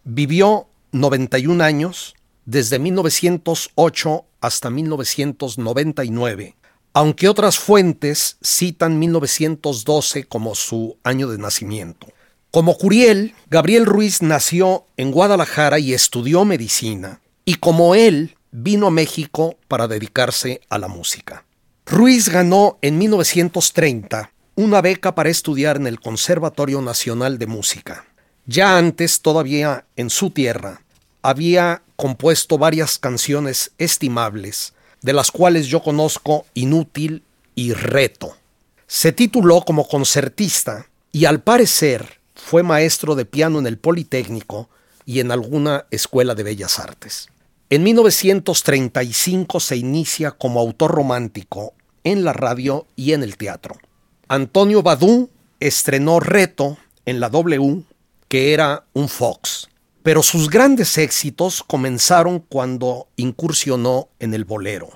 Vivió 0.05 0.69
91 0.93 1.63
años 1.63 2.15
desde 2.45 2.79
1908 2.79 4.25
hasta 4.41 4.71
1999, 4.71 6.57
aunque 6.93 7.29
otras 7.29 7.59
fuentes 7.59 8.39
citan 8.43 8.99
1912 8.99 10.25
como 10.25 10.55
su 10.55 10.99
año 11.03 11.29
de 11.29 11.39
nacimiento. 11.39 12.09
Como 12.51 12.77
Curiel, 12.79 13.35
Gabriel 13.51 13.87
Ruiz 13.87 14.23
nació 14.23 14.87
en 14.97 15.11
Guadalajara 15.11 15.79
y 15.79 15.93
estudió 15.93 16.45
medicina, 16.45 17.21
y 17.45 17.57
como 17.57 17.95
él, 17.95 18.37
vino 18.51 18.87
a 18.87 18.91
México 18.91 19.57
para 19.69 19.89
dedicarse 19.89 20.63
a 20.71 20.79
la 20.79 20.89
música. 20.89 21.46
Ruiz 21.89 22.29
ganó 22.29 22.79
en 22.83 22.99
1930 22.99 24.33
una 24.57 24.83
beca 24.83 25.15
para 25.15 25.31
estudiar 25.31 25.77
en 25.77 25.87
el 25.87 26.01
Conservatorio 26.01 26.83
Nacional 26.83 27.39
de 27.39 27.47
Música. 27.47 28.05
Ya 28.45 28.77
antes, 28.77 29.21
todavía 29.21 29.85
en 29.95 30.11
su 30.11 30.31
tierra, 30.31 30.83
había 31.23 31.83
compuesto 31.95 32.59
varias 32.59 32.99
canciones 32.99 33.71
estimables, 33.79 34.75
de 35.01 35.13
las 35.13 35.31
cuales 35.31 35.69
yo 35.69 35.81
conozco 35.81 36.45
Inútil 36.55 37.23
y 37.55 37.73
Reto. 37.73 38.37
Se 38.89 39.13
tituló 39.13 39.61
como 39.61 39.87
concertista 39.87 40.89
y 41.13 41.27
al 41.27 41.41
parecer 41.41 42.19
fue 42.35 42.65
maestro 42.65 43.15
de 43.15 43.27
piano 43.27 43.61
en 43.61 43.67
el 43.69 43.79
Politécnico 43.79 44.69
y 45.05 45.21
en 45.21 45.31
alguna 45.31 45.87
escuela 45.93 46.35
de 46.35 46.43
bellas 46.43 46.81
artes. 46.81 47.29
En 47.71 47.85
1935 47.85 49.61
se 49.61 49.77
inicia 49.77 50.33
como 50.33 50.61
autor 50.61 50.93
romántico 50.93 51.75
en 52.07 52.23
la 52.23 52.33
radio 52.33 52.87
y 52.95 53.15
en 53.15 53.25
el 53.25 53.37
teatro. 53.37 53.77
Antonio 54.29 54.81
Badú 54.81 55.29
estrenó 55.59 56.21
Reto 56.21 56.79
en 57.05 57.19
la 57.19 57.29
W, 57.31 57.83
que 58.29 58.55
era 58.55 58.87
un 58.93 59.09
Fox. 59.09 59.69
Pero 60.05 60.23
sus 60.23 60.49
grandes 60.49 60.99
éxitos 60.99 61.65
comenzaron 61.65 62.39
cuando 62.39 63.09
incursionó 63.17 64.09
en 64.21 64.35
el 64.35 64.45
bolero. 64.45 64.89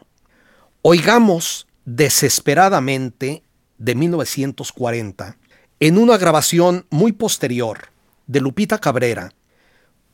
Oigamos 0.82 1.66
desesperadamente 1.84 3.42
de 3.76 3.94
1940, 3.96 5.36
en 5.80 5.98
una 5.98 6.16
grabación 6.16 6.86
muy 6.90 7.10
posterior 7.10 7.88
de 8.28 8.40
Lupita 8.40 8.78
Cabrera, 8.78 9.32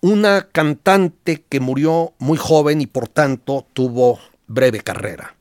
una 0.01 0.49
cantante 0.49 1.45
que 1.47 1.61
murió 1.61 2.15
muy 2.19 2.39
joven 2.39 2.81
y 2.81 2.87
por 2.87 3.07
tanto 3.07 3.67
tuvo 3.75 4.19
breve 4.47 4.81
carrera. 4.81 5.36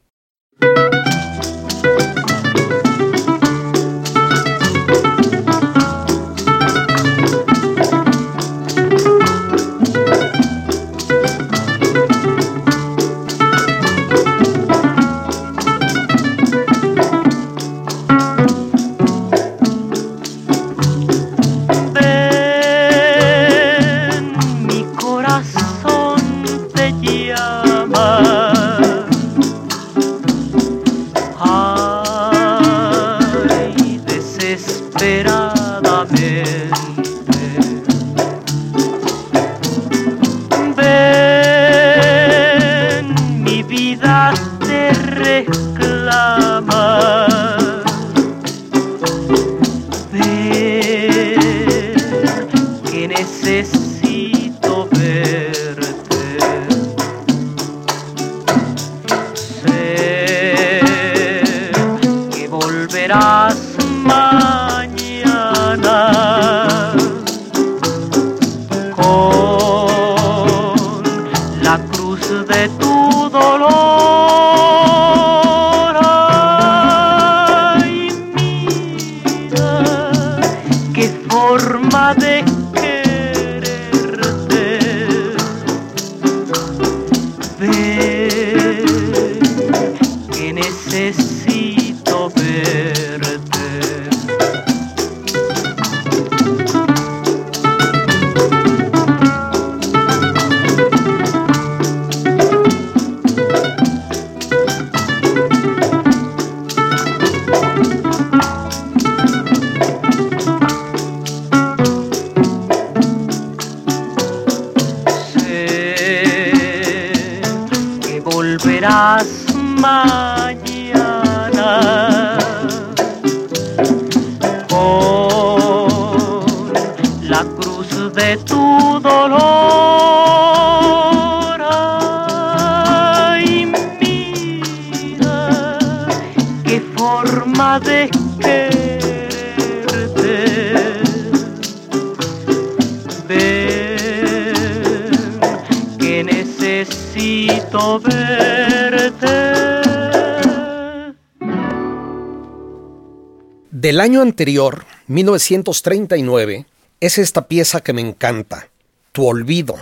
Del 153.96 154.02
año 154.02 154.22
anterior, 154.22 154.86
1939, 155.08 156.66
es 157.00 157.18
esta 157.18 157.48
pieza 157.48 157.80
que 157.80 157.94
me 157.94 158.02
encanta, 158.02 158.68
Tu 159.14 159.26
Olvido, 159.26 159.78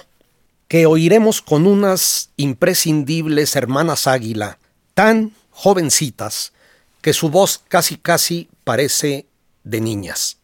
que 0.67 0.85
oiremos 0.85 1.41
con 1.41 1.65
unas 1.65 2.29
imprescindibles 2.37 3.55
hermanas 3.55 4.05
águila, 4.05 4.59
tan 4.93 5.33
jovencitas, 5.49 6.53
que 7.01 7.11
su 7.11 7.31
voz 7.31 7.63
casi 7.67 7.97
casi 7.97 8.49
parece 8.63 9.25
de 9.63 9.81
niñas. 9.81 10.37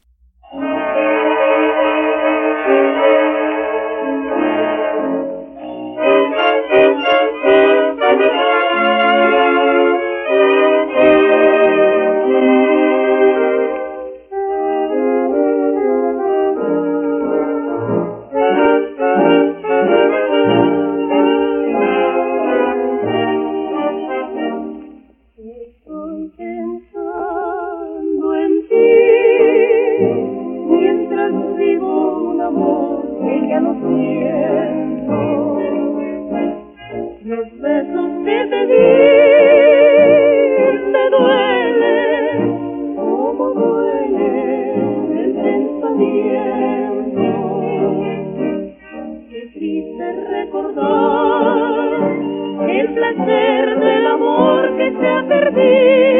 Ha 55.28 56.19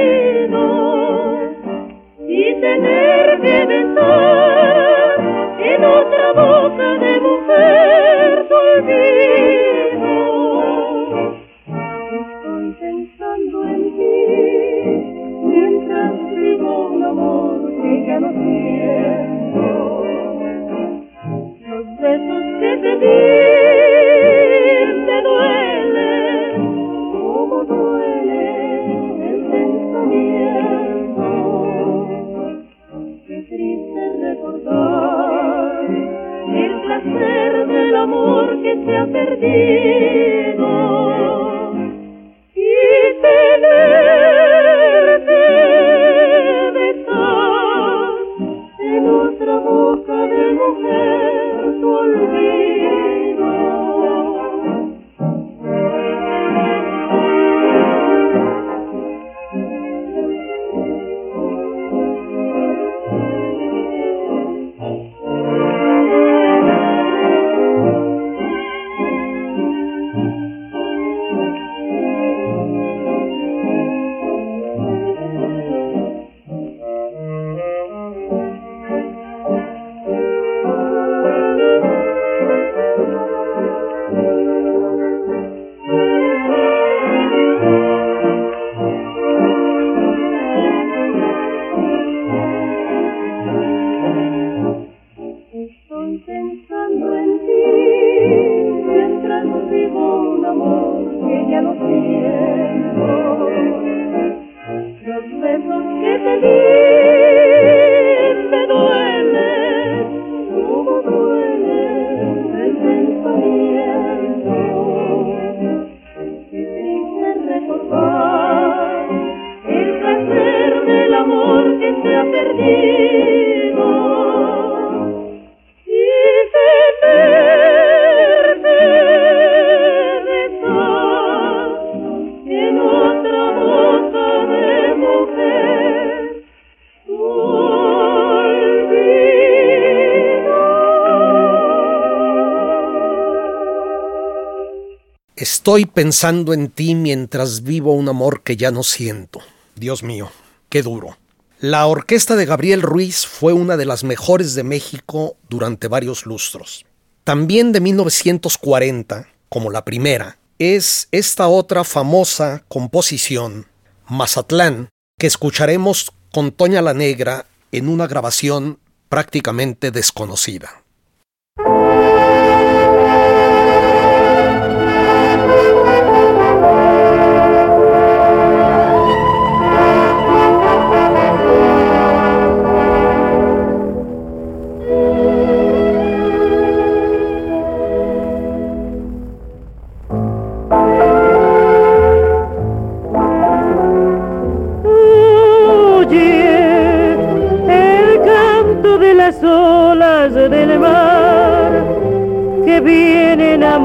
Estoy 145.60 145.86
pensando 145.86 146.54
en 146.54 146.70
ti 146.70 146.96
mientras 146.96 147.64
vivo 147.64 147.92
un 147.92 148.08
amor 148.08 148.44
que 148.44 148.56
ya 148.56 148.72
no 148.72 148.82
siento. 148.82 149.42
Dios 149.76 150.04
mío, 150.04 150.32
qué 150.70 150.82
duro. 150.82 151.18
La 151.60 151.86
orquesta 151.86 152.38
de 152.38 152.46
Gabriel 152.46 152.82
Ruiz 152.82 153.26
fue 153.26 153.52
una 153.52 153.76
de 153.76 153.84
las 153.84 154.06
mejores 154.06 154.56
de 154.56 154.64
México 154.64 155.36
durante 155.50 155.90
varios 155.90 156.26
lustros. 156.26 156.86
También 157.26 157.74
de 157.74 157.82
1940, 157.82 159.28
como 159.50 159.70
la 159.70 159.84
primera, 159.84 160.38
es 160.60 161.10
esta 161.12 161.50
otra 161.50 161.84
famosa 161.84 162.64
composición, 162.70 163.68
Mazatlán, 164.08 164.88
que 165.20 165.28
escucharemos 165.28 166.14
con 166.32 166.54
Toña 166.54 166.82
la 166.82 166.94
Negra 166.94 167.48
en 167.74 167.90
una 167.90 168.08
grabación 168.08 168.80
prácticamente 169.10 169.92
desconocida. 169.92 170.84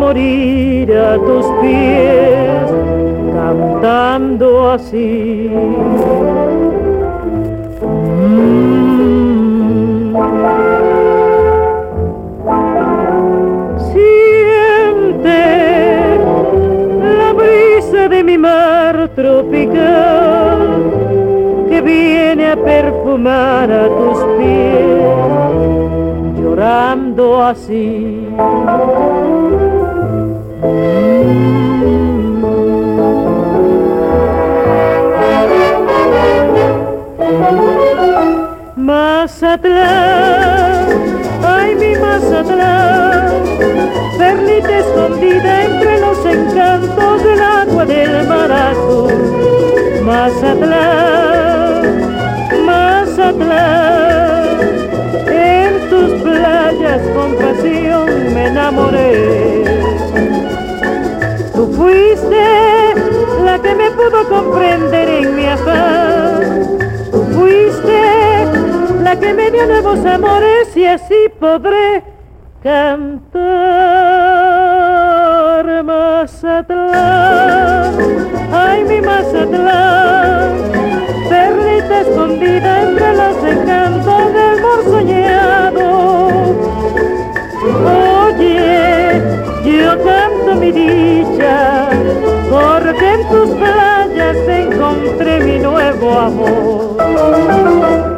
Morir 0.04 0.92
a 0.92 1.16
tus 1.16 1.46
pies 1.62 2.68
cantando 3.34 4.70
así. 4.70 5.50
Siente 13.92 15.40
la 17.18 17.32
brisa 17.32 18.08
de 18.08 18.24
mi 18.24 18.36
mar 18.36 19.08
tropical 19.14 20.60
que 21.70 21.80
viene 21.80 22.50
a 22.50 22.56
perfumar 22.56 23.72
a 23.72 23.86
tus 23.88 24.18
pies, 24.36 25.14
llorando 26.38 27.42
así. 27.42 28.28
Mazatlán, 39.44 40.86
ay 41.42 41.74
mi 41.74 41.96
Mazatlán, 41.96 43.44
perlita 44.18 44.78
escondida 44.78 45.64
entre 45.64 46.00
los 46.00 46.24
encantos 46.24 47.22
del 47.24 47.42
agua 47.42 47.84
del 47.84 48.26
mar 48.26 48.50
azul. 48.50 49.12
Mazatlán, 50.02 51.82
Mazatlán, 52.64 54.58
en 55.28 55.90
tus 55.90 56.10
playas 56.22 57.02
con 57.14 57.34
pasión 57.36 58.06
me 58.32 58.46
enamoré. 58.46 59.53
Fuiste 61.76 62.94
la 63.44 63.58
que 63.58 63.74
me 63.74 63.90
pudo 63.90 64.28
comprender 64.28 65.08
en 65.08 65.36
mi 65.36 65.46
afán. 65.46 66.78
Fuiste 67.34 68.46
la 69.02 69.18
que 69.18 69.34
me 69.34 69.50
dio 69.50 69.66
nuevos 69.66 70.06
amores 70.06 70.74
y 70.76 70.86
así 70.86 71.28
podré 71.38 72.02
cantar 72.62 74.14
Mazatlán. 75.84 77.94
Ay, 78.52 78.84
mi 78.84 79.00
Mazatlán, 79.00 80.52
perlita 81.28 82.00
escondida 82.00 82.82
entre 82.82 83.14
los 83.14 83.36
encantos 83.44 84.32
del 84.32 84.60
mar 84.62 84.82
soñado. 84.84 85.84
Oye, 88.26 89.22
yo 89.64 89.96
mi 90.64 90.72
dicha, 90.72 91.88
porque 92.50 93.14
en 93.14 93.28
tus 93.28 93.50
playas 93.56 94.36
encontré 94.48 95.40
mi 95.40 95.58
nuevo 95.58 96.18
amor. 96.18 98.13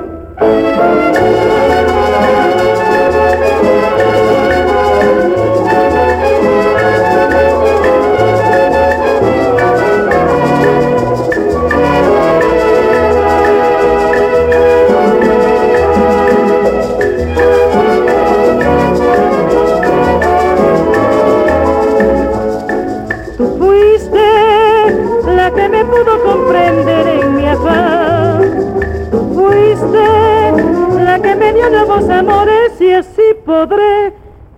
Podré 33.47 34.13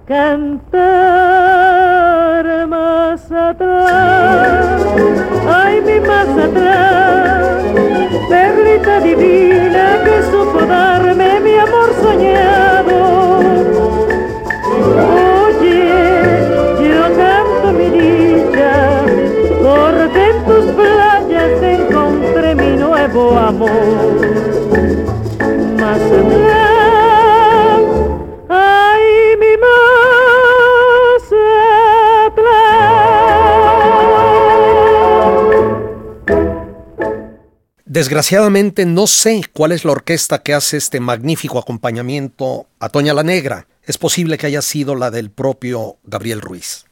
cantar 0.07 0.83
más 2.67 3.31
atrás. 3.31 4.83
Ay, 5.47 5.81
mi 5.83 6.01
más 6.01 6.29
atrás, 6.29 7.63
perlita 8.29 9.01
divina 9.01 9.99
que 10.05 10.23
supo 10.31 10.61
darme 10.67 11.41
mi 11.41 11.57
amor 11.57 11.93
soñado. 12.03 12.97
Oye, 15.47 15.85
yo 16.89 17.03
canto 17.17 17.67
mi 17.79 17.89
dicha, 17.91 18.75
porque 19.63 20.31
en 20.31 20.37
tus 20.47 20.65
playas 20.73 21.63
encontré 21.63 22.55
mi 22.55 22.77
nuevo 22.77 23.39
amor. 23.39 23.71
Más 25.77 26.01
atrás. 26.01 26.58
Desgraciadamente 37.99 38.87
no 38.87 39.09
sé 39.09 39.43
cuál 39.53 39.73
es 39.73 39.85
la 39.85 39.91
orquesta 39.91 40.41
que 40.45 40.55
hace 40.55 40.77
este 40.77 41.01
magnífico 41.01 41.59
acompañamiento 41.59 42.69
a 42.79 42.91
Toña 42.91 43.13
la 43.13 43.25
Negra. 43.25 43.67
Es 43.83 43.99
posible 43.99 44.39
que 44.39 44.47
haya 44.47 44.63
sido 44.63 44.95
la 44.95 45.11
del 45.11 45.33
propio 45.33 45.97
Gabriel 46.05 46.41
Ruiz. 46.41 46.85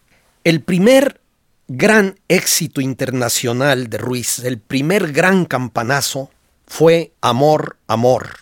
El 0.43 0.63
primer 0.63 1.21
gran 1.69 2.19
éxito 2.27 2.81
internacional 2.81 3.89
de 3.89 3.99
Ruiz, 3.99 4.41
el 4.41 4.59
primer 4.59 5.13
gran 5.13 5.45
campanazo, 5.45 6.29
fue 6.67 7.13
Amor, 7.21 7.77
Amor, 7.87 8.39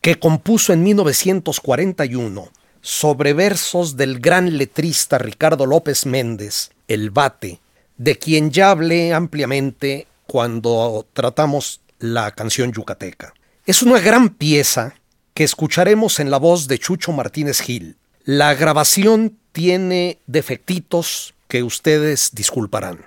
que 0.00 0.20
compuso 0.20 0.72
en 0.72 0.84
1941 0.84 2.48
sobre 2.80 3.32
versos 3.32 3.96
del 3.96 4.20
gran 4.20 4.56
letrista 4.56 5.18
Ricardo 5.18 5.66
López 5.66 6.06
Méndez, 6.06 6.70
El 6.86 7.10
Bate, 7.10 7.60
de 7.96 8.16
quien 8.18 8.52
ya 8.52 8.70
hablé 8.70 9.12
ampliamente 9.12 10.06
cuando 10.28 11.04
tratamos 11.12 11.80
la 12.04 12.32
canción 12.32 12.70
yucateca. 12.70 13.32
Es 13.64 13.82
una 13.82 13.98
gran 13.98 14.28
pieza 14.28 14.94
que 15.32 15.42
escucharemos 15.42 16.20
en 16.20 16.30
la 16.30 16.36
voz 16.36 16.68
de 16.68 16.78
Chucho 16.78 17.12
Martínez 17.12 17.60
Gil. 17.60 17.96
La 18.24 18.52
grabación 18.54 19.38
tiene 19.52 20.18
defectitos 20.26 21.34
que 21.48 21.62
ustedes 21.62 22.32
disculparán. 22.34 23.06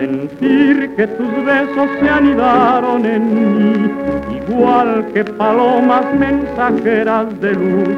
sentir 0.00 0.94
que 0.96 1.06
tus 1.06 1.44
besos 1.44 1.88
se 2.00 2.08
anidaron 2.08 3.04
en 3.04 3.24
mí, 3.34 3.90
igual 4.36 5.06
que 5.12 5.24
palomas 5.24 6.06
mensajeras 6.14 7.28
de 7.40 7.52
luz. 7.52 7.88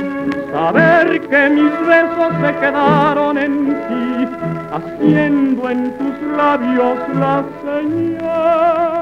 Saber 0.52 1.20
que 1.28 1.50
mis 1.50 1.72
besos 1.86 2.32
se 2.42 2.50
quedaron 2.60 3.38
en 3.38 3.68
ti, 3.86 4.28
haciendo 4.72 5.70
en 5.70 5.92
tus 5.98 6.36
labios 6.36 6.98
la 7.14 7.44
señal. 7.62 9.01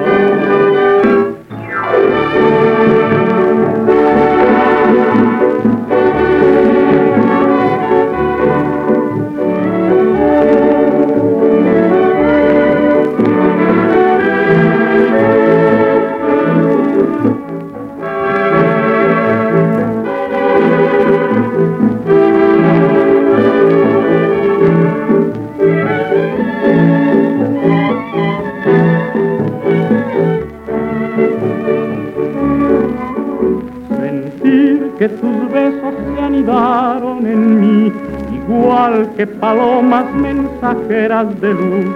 Que 39.15 39.25
palomas 39.25 40.05
mensajeras 40.13 41.41
de 41.41 41.53
luz. 41.53 41.95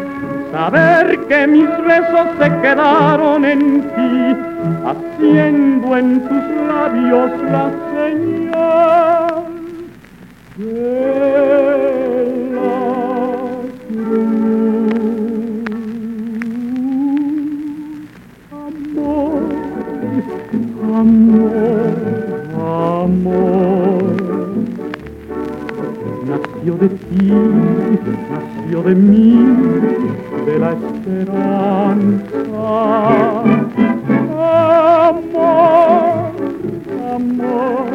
Saber 0.52 1.20
que 1.28 1.48
mis 1.48 1.70
besos 1.86 2.28
se 2.40 2.50
quedaron 2.62 3.46
en 3.46 3.82
ti, 3.82 4.36
haciendo 4.86 5.98
en 5.98 6.22
tus 6.28 6.44
labios 6.68 7.32
la 7.52 7.72
señal 7.94 9.44
de 10.58 12.05
nació 27.28 28.84
de 28.84 28.96
mí, 28.96 29.38
de 30.46 30.60
la 30.60 30.72
esperanza. 30.74 32.36
Amor, 35.10 36.32
amor, 37.16 37.86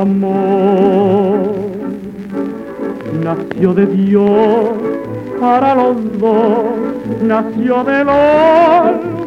amor. 0.00 0.56
Nació 3.22 3.74
de 3.74 3.86
Dios 3.86 4.30
para 5.40 5.74
los 5.74 6.18
dos, 6.18 7.22
nació 7.22 7.84
del 7.84 8.08
alma. 8.08 9.25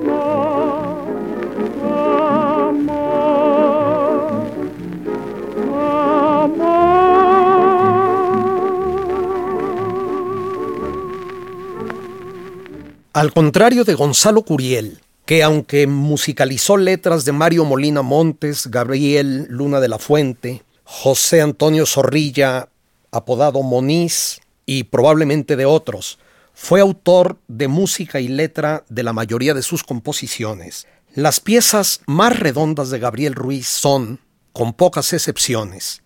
Al 13.20 13.34
contrario 13.34 13.84
de 13.84 13.96
Gonzalo 13.96 14.44
Curiel, 14.44 15.02
que 15.26 15.44
aunque 15.44 15.88
musicalizó 15.88 16.78
letras 16.78 17.26
de 17.26 17.34
Mario 17.34 17.66
Molina 17.66 18.02
Montes, 18.02 18.68
Gabriel 18.68 19.46
Luna 19.50 19.82
de 19.82 19.90
la 19.90 20.00
Fuente, 20.00 20.64
José 20.86 21.42
Antonio 21.42 21.86
Zorrilla, 21.86 22.70
apodado 23.12 23.62
Moniz, 23.62 24.40
y 24.66 24.86
probablemente 24.86 25.58
de 25.58 25.66
otros, 25.66 26.18
fue 26.54 26.80
autor 26.80 27.38
de 27.50 27.68
música 27.68 28.22
y 28.22 28.30
letra 28.30 28.86
de 28.88 29.04
la 29.04 29.12
mayoría 29.12 29.54
de 29.54 29.64
sus 29.64 29.84
composiciones. 29.84 30.88
Las 31.14 31.42
piezas 31.42 32.00
más 32.08 32.40
redondas 32.40 32.90
de 32.90 33.00
Gabriel 33.00 33.36
Ruiz 33.36 33.68
son, 33.68 34.22
con 34.54 34.72
pocas 34.72 35.12
excepciones, 35.12 36.04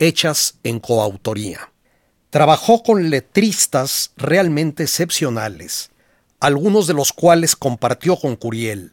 hechas 0.00 0.58
en 0.64 0.80
coautoría. 0.80 1.70
Trabajó 2.30 2.82
con 2.82 3.10
letristas 3.10 4.10
realmente 4.16 4.82
excepcionales, 4.82 5.92
algunos 6.40 6.86
de 6.86 6.94
los 6.94 7.12
cuales 7.12 7.56
compartió 7.56 8.16
con 8.16 8.36
Curiel, 8.36 8.92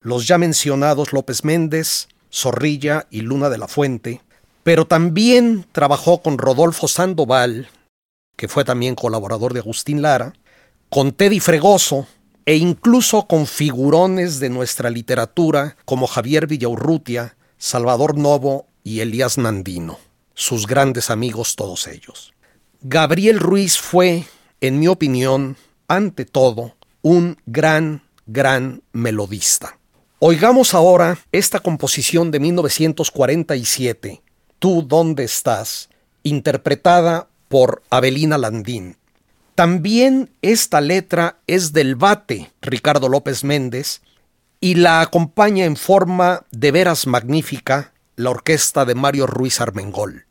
los 0.00 0.26
ya 0.26 0.38
mencionados 0.38 1.12
López 1.12 1.44
Méndez, 1.44 2.08
Zorrilla 2.32 3.06
y 3.10 3.22
Luna 3.22 3.48
de 3.50 3.58
la 3.58 3.68
Fuente, 3.68 4.22
pero 4.62 4.86
también 4.86 5.66
trabajó 5.72 6.22
con 6.22 6.38
Rodolfo 6.38 6.88
Sandoval, 6.88 7.68
que 8.36 8.48
fue 8.48 8.64
también 8.64 8.94
colaborador 8.94 9.52
de 9.52 9.60
Agustín 9.60 10.02
Lara, 10.02 10.34
con 10.90 11.12
Teddy 11.12 11.40
Fregoso 11.40 12.06
e 12.44 12.56
incluso 12.56 13.26
con 13.26 13.46
figurones 13.46 14.38
de 14.38 14.50
nuestra 14.50 14.90
literatura 14.90 15.76
como 15.84 16.06
Javier 16.06 16.46
Villaurrutia, 16.46 17.36
Salvador 17.58 18.16
Novo 18.16 18.66
y 18.84 19.00
Elías 19.00 19.38
Nandino, 19.38 19.98
sus 20.34 20.66
grandes 20.68 21.10
amigos 21.10 21.56
todos 21.56 21.88
ellos. 21.88 22.34
Gabriel 22.82 23.40
Ruiz 23.40 23.78
fue, 23.78 24.26
en 24.60 24.78
mi 24.78 24.86
opinión, 24.86 25.56
ante 25.88 26.24
todo, 26.24 26.75
un 27.06 27.38
gran, 27.46 28.02
gran 28.26 28.82
melodista. 28.90 29.78
Oigamos 30.18 30.74
ahora 30.74 31.16
esta 31.30 31.60
composición 31.60 32.32
de 32.32 32.40
1947, 32.40 34.22
Tú 34.58 34.82
dónde 34.82 35.22
estás, 35.22 35.88
interpretada 36.24 37.28
por 37.46 37.84
Abelina 37.90 38.38
Landín. 38.38 38.96
También 39.54 40.30
esta 40.42 40.80
letra 40.80 41.38
es 41.46 41.72
del 41.72 41.94
bate 41.94 42.50
Ricardo 42.60 43.08
López 43.08 43.44
Méndez 43.44 44.00
y 44.58 44.74
la 44.74 45.00
acompaña 45.00 45.64
en 45.64 45.76
forma 45.76 46.44
de 46.50 46.72
veras 46.72 47.06
magnífica 47.06 47.92
la 48.16 48.30
orquesta 48.30 48.84
de 48.84 48.96
Mario 48.96 49.28
Ruiz 49.28 49.60
Armengol. 49.60 50.26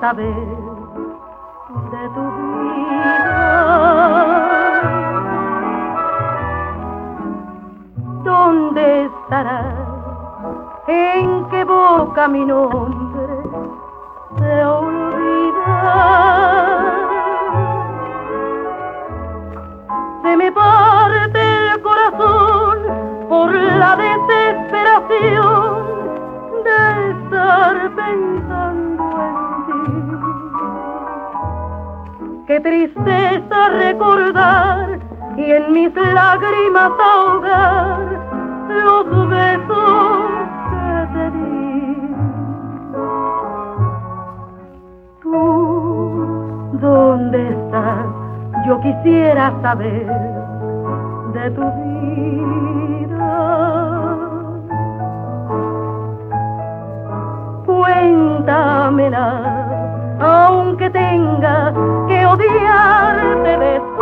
Saber 0.00 0.63
¿dónde 46.80 47.50
estás? 47.50 48.06
Yo 48.66 48.80
quisiera 48.80 49.52
saber 49.62 50.06
de 51.32 51.50
tu 51.50 51.62
vida. 51.82 53.04
Cuéntamela 57.66 59.64
aunque 60.20 60.90
tenga 60.90 61.72
que 62.08 62.26
odiarte 62.26 63.58
después. 63.58 63.93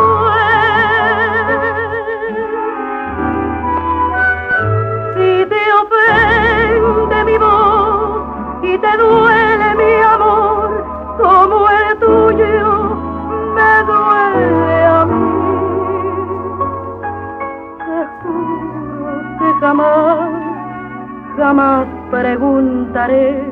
Jamás 21.53 21.87
preguntaré 22.11 23.45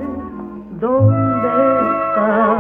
dónde 0.80 1.51
Cuéntamela, 2.14 2.59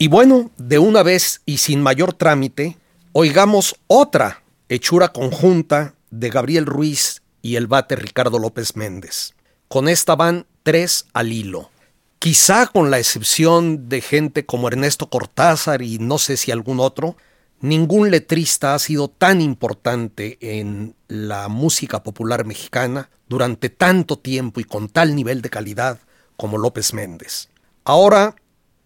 Y 0.00 0.06
bueno, 0.06 0.50
de 0.56 0.78
una 0.78 1.02
vez 1.02 1.42
y 1.44 1.58
sin 1.58 1.82
mayor 1.82 2.12
trámite, 2.12 2.78
oigamos 3.12 3.74
otra 3.88 4.42
hechura 4.68 5.08
conjunta 5.08 5.94
de 6.10 6.30
Gabriel 6.30 6.66
Ruiz 6.66 7.22
y 7.42 7.56
el 7.56 7.66
bate 7.66 7.96
Ricardo 7.96 8.38
López 8.38 8.76
Méndez. 8.76 9.34
Con 9.68 9.86
esta 9.88 10.16
van 10.16 10.46
tres 10.62 11.06
al 11.12 11.30
hilo. 11.30 11.70
Quizá 12.18 12.66
con 12.66 12.90
la 12.90 12.98
excepción 12.98 13.90
de 13.90 14.00
gente 14.00 14.46
como 14.46 14.68
Ernesto 14.68 15.10
Cortázar 15.10 15.82
y 15.82 15.98
no 15.98 16.16
sé 16.16 16.38
si 16.38 16.50
algún 16.50 16.80
otro, 16.80 17.16
ningún 17.60 18.10
letrista 18.10 18.74
ha 18.74 18.78
sido 18.78 19.08
tan 19.08 19.42
importante 19.42 20.38
en 20.40 20.96
la 21.06 21.48
música 21.48 22.02
popular 22.02 22.46
mexicana 22.46 23.10
durante 23.28 23.68
tanto 23.68 24.18
tiempo 24.18 24.58
y 24.60 24.64
con 24.64 24.88
tal 24.88 25.14
nivel 25.14 25.42
de 25.42 25.50
calidad 25.50 25.98
como 26.38 26.56
López 26.56 26.94
Méndez. 26.94 27.50
Ahora 27.84 28.36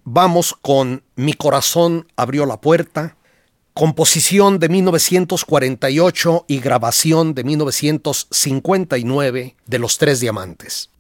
vamos 0.03 0.53
con 0.61 1.05
Mi 1.15 1.35
corazón 1.35 2.09
abrió 2.17 2.45
la 2.45 2.61
puerta, 2.61 3.17
composición 3.75 4.59
de 4.59 4.69
1948 4.69 6.45
y 6.49 6.59
grabación 6.61 7.35
de 7.35 7.45
1959 7.45 9.57
de 9.67 9.79
Los 9.79 9.99
Tres 9.99 10.21
Diamantes. 10.21 10.91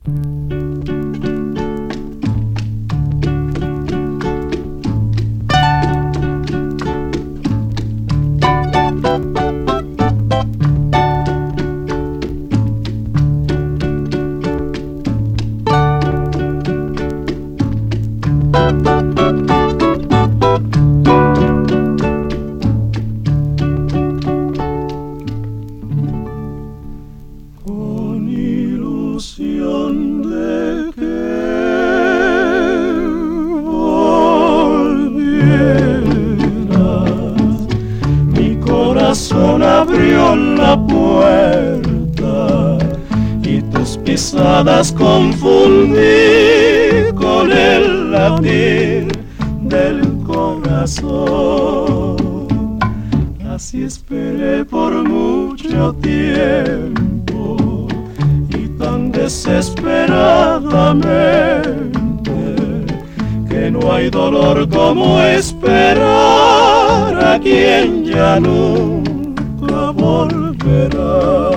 Confundí 44.92 45.96
con 47.14 47.50
el 47.50 48.12
latir 48.12 49.08
del 49.62 50.02
corazón. 50.26 52.18
Así 53.48 53.84
esperé 53.84 54.66
por 54.66 54.92
mucho 55.08 55.94
tiempo 55.94 57.88
y 58.50 58.68
tan 58.78 59.10
desesperadamente 59.12 61.90
que 63.48 63.70
no 63.70 63.92
hay 63.92 64.10
dolor 64.10 64.68
como 64.68 65.22
esperar 65.22 66.04
a 67.24 67.40
quien 67.40 68.04
ya 68.04 68.38
nunca 68.38 69.90
volverá. 69.92 71.51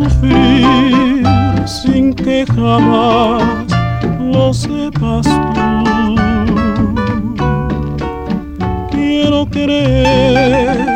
Sufrir 0.00 1.22
sin 1.66 2.14
que 2.14 2.46
jamás 2.46 3.66
lo 4.18 4.54
sepas 4.54 5.26
tú. 5.54 6.14
Quiero 8.90 9.46
creer 9.46 10.86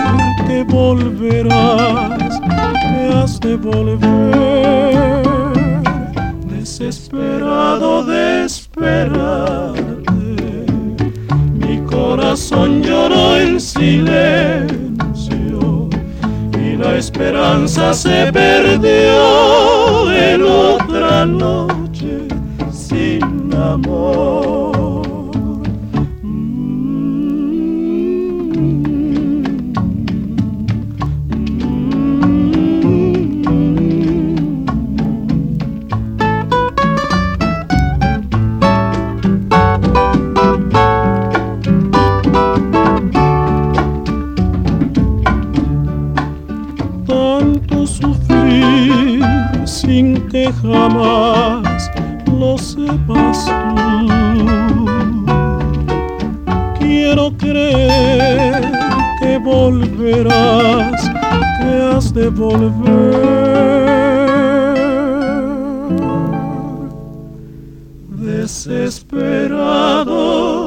que 0.46 0.64
volverás, 0.64 2.40
que 2.82 3.14
has 3.14 3.40
de 3.40 3.56
volver, 3.56 5.22
desesperado 6.48 8.04
de 8.04 8.44
esperarte. 8.44 9.86
Mi 11.52 11.78
corazón 11.86 12.82
lloró 12.82 13.36
en 13.36 13.60
silencio 13.60 14.83
esperanza 17.14 17.94
se 17.94 18.32
perdió 18.32 20.10
en 20.10 20.42
otra 20.42 21.24
noche 21.24 22.26
sin 22.72 23.54
amor. 23.54 24.63
Jamás 50.64 51.90
lo 52.26 52.58
sepas 52.58 53.46
tú. 53.46 53.52
Quiero 56.78 57.32
creer 57.36 58.72
que 59.20 59.38
volverás, 59.38 61.10
que 61.58 61.82
has 61.92 62.12
de 62.12 62.28
volver. 62.30 63.54
Desesperado 68.08 70.63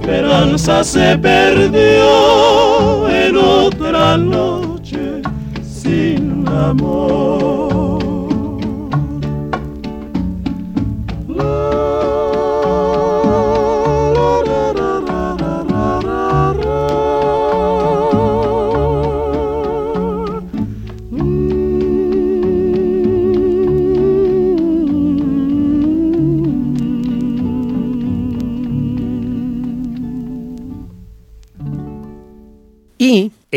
esperanza 0.00 0.82
se 0.82 1.18
perdió 1.18 3.08
en 3.08 3.36
otra 3.36 4.16
noche 4.16 5.20
sin 5.62 6.48
amor. 6.48 7.69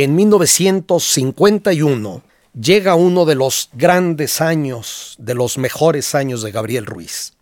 En 0.03 0.15
1951 0.15 2.23
llega 2.59 2.95
uno 2.95 3.23
de 3.23 3.35
los 3.35 3.69
grandes 3.71 4.41
años, 4.41 5.15
de 5.17 5.33
los 5.33 5.57
mejores 5.57 6.13
años 6.13 6.43
de 6.43 6.51
Gabriel 6.51 6.85
Ruiz. 6.85 7.35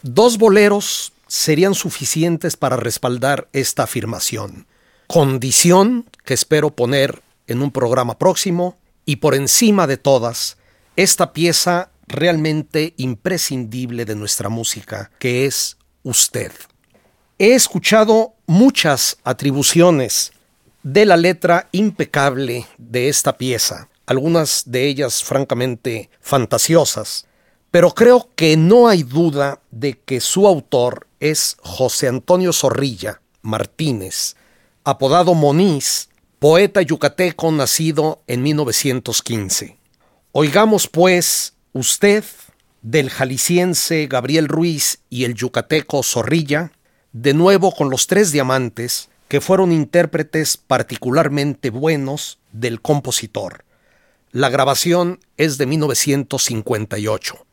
Dos 0.00 0.38
boleros 0.38 1.12
serían 1.26 1.74
suficientes 1.74 2.56
para 2.56 2.78
respaldar 2.78 3.48
esta 3.52 3.82
afirmación. 3.82 4.66
Condición 5.06 6.06
que 6.24 6.32
espero 6.32 6.70
poner 6.70 7.20
en 7.46 7.60
un 7.60 7.72
programa 7.72 8.16
próximo 8.16 8.78
y 9.04 9.16
por 9.16 9.34
encima 9.34 9.86
de 9.86 9.98
todas, 9.98 10.56
esta 10.96 11.34
pieza 11.34 11.90
realmente 12.06 12.94
imprescindible 12.96 14.06
de 14.06 14.14
nuestra 14.14 14.48
música, 14.48 15.10
que 15.18 15.44
es 15.44 15.76
usted. 16.04 16.52
He 17.38 17.52
escuchado 17.52 18.32
muchas 18.46 19.18
atribuciones 19.24 20.32
de 20.82 21.06
la 21.06 21.16
letra 21.16 21.68
impecable 21.72 22.66
de 22.78 23.08
esta 23.08 23.36
pieza, 23.36 23.88
algunas 24.06 24.62
de 24.66 24.86
ellas 24.86 25.22
francamente 25.22 26.10
fantasiosas, 26.20 27.26
pero 27.70 27.90
creo 27.94 28.30
que 28.34 28.56
no 28.56 28.88
hay 28.88 29.02
duda 29.02 29.60
de 29.70 29.98
que 29.98 30.20
su 30.20 30.46
autor 30.46 31.06
es 31.20 31.56
José 31.60 32.08
Antonio 32.08 32.52
Zorrilla 32.52 33.20
Martínez, 33.42 34.36
apodado 34.84 35.34
Moniz, 35.34 36.08
poeta 36.38 36.80
yucateco 36.82 37.50
nacido 37.52 38.22
en 38.26 38.42
1915. 38.42 39.76
Oigamos 40.32 40.86
pues 40.86 41.54
usted 41.72 42.24
del 42.82 43.10
jalisciense 43.10 44.06
Gabriel 44.06 44.48
Ruiz 44.48 45.00
y 45.10 45.24
el 45.24 45.34
yucateco 45.34 46.02
Zorrilla, 46.02 46.72
de 47.12 47.34
nuevo 47.34 47.72
con 47.72 47.90
los 47.90 48.06
tres 48.06 48.32
diamantes, 48.32 49.08
que 49.28 49.40
fueron 49.40 49.72
intérpretes 49.72 50.56
particularmente 50.56 51.70
buenos 51.70 52.38
del 52.52 52.80
compositor. 52.80 53.64
La 54.30 54.48
grabación 54.48 55.20
es 55.36 55.58
de 55.58 55.66
1958. 55.66 57.46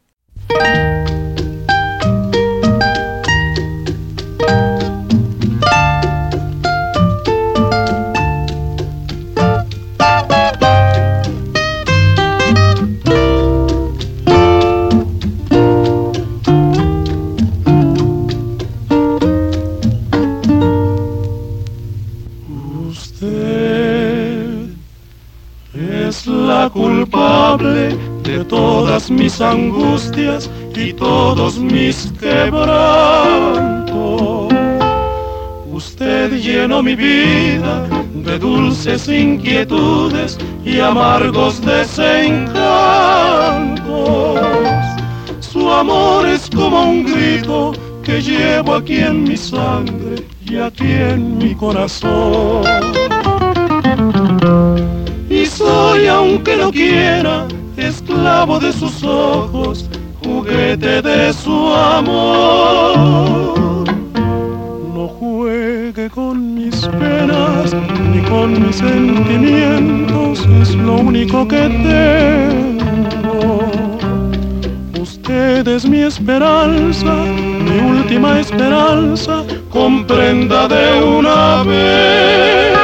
Culpable 26.69 27.95
de 28.23 28.43
todas 28.45 29.09
mis 29.09 29.39
angustias 29.41 30.49
y 30.75 30.93
todos 30.93 31.57
mis 31.57 32.11
quebrantos. 32.19 33.85
Usted 35.71 36.31
llenó 36.41 36.81
mi 36.81 36.95
vida 36.95 37.87
de 38.13 38.39
dulces 38.39 39.07
inquietudes 39.07 40.37
y 40.65 40.79
amargos 40.79 41.61
desencantos. 41.65 42.55
Su 45.39 45.71
amor 45.71 46.25
es 46.27 46.49
como 46.49 46.85
un 46.85 47.05
grito 47.05 47.73
que 48.03 48.21
llevo 48.21 48.75
aquí 48.75 48.97
en 48.99 49.23
mi 49.23 49.37
sangre 49.37 50.23
y 50.45 50.57
aquí 50.57 50.91
en 50.91 51.37
mi 51.37 51.55
corazón 51.55 52.63
y 55.35 55.45
soy, 55.45 56.07
aunque 56.07 56.44
no 56.65 56.71
quiera, 56.71 57.47
esclavo 57.77 58.59
de 58.59 58.73
sus 58.73 59.03
ojos, 59.03 59.87
juguete 60.23 60.99
de 61.03 61.31
su 61.31 61.71
amor. 61.73 63.55
No 64.95 65.07
juegue 65.07 66.09
con 66.09 66.55
mis 66.55 66.75
penas 66.87 67.75
ni 68.11 68.21
con 68.29 68.65
mis 68.65 68.77
sentimientos, 68.77 70.47
es 70.61 70.73
lo 70.73 70.95
único 70.95 71.47
que 71.47 71.69
tengo. 71.91 73.59
Usted 74.99 75.67
es 75.67 75.87
mi 75.87 75.99
esperanza, 75.99 77.13
mi 77.67 77.77
última 77.91 78.39
esperanza, 78.39 79.43
comprenda 79.69 80.67
de 80.67 81.03
una 81.03 81.61
vez 81.63 82.75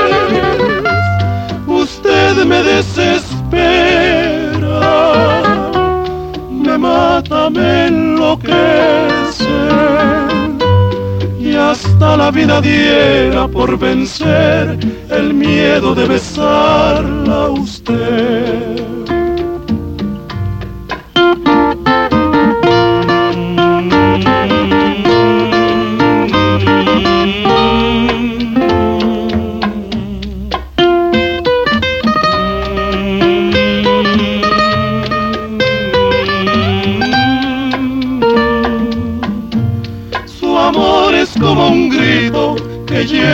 me 2.45 2.63
desespera, 2.63 3.30
me 7.21 7.29
mata, 7.29 7.49
me 7.49 7.87
enloquece 7.87 9.45
y 11.39 11.55
hasta 11.55 12.17
la 12.17 12.31
vida 12.31 12.61
diera 12.61 13.47
por 13.47 13.77
vencer 13.77 14.77
el 15.09 15.33
miedo 15.33 15.93
de 15.95 16.07
besarla 16.07 17.49
usted. 17.49 18.80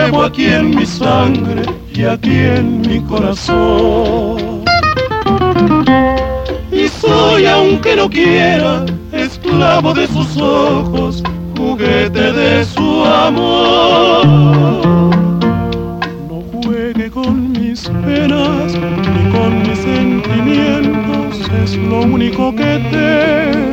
Llevo 0.07 0.23
aquí 0.23 0.45
en 0.45 0.69
mi 0.73 0.85
sangre 0.85 1.63
y 1.93 2.03
aquí 2.03 2.37
en 2.37 2.79
mi 2.81 3.01
corazón. 3.01 4.63
Y 6.71 6.87
soy, 6.87 7.45
aunque 7.45 7.95
no 7.97 8.09
quiera, 8.09 8.85
esclavo 9.11 9.93
de 9.93 10.07
sus 10.07 10.37
ojos, 10.37 11.23
juguete 11.57 12.31
de 12.31 12.63
su 12.63 13.03
amor. 13.03 14.25
No 16.29 16.41
juegue 16.53 17.11
con 17.11 17.51
mis 17.51 17.89
penas 17.89 18.73
ni 19.13 19.31
con 19.31 19.61
mis 19.63 19.79
sentimientos, 19.79 21.51
es 21.63 21.75
lo 21.75 21.99
único 22.01 22.55
que 22.55 22.79
tengo 22.91 23.66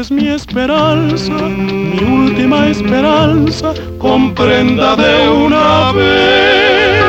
es 0.00 0.10
mi 0.10 0.28
esperanza, 0.28 1.32
mi 1.32 1.98
última 2.02 2.68
esperanza, 2.68 3.72
comprenda 3.98 4.96
de 4.96 5.28
una 5.28 5.92
vez. 5.92 7.04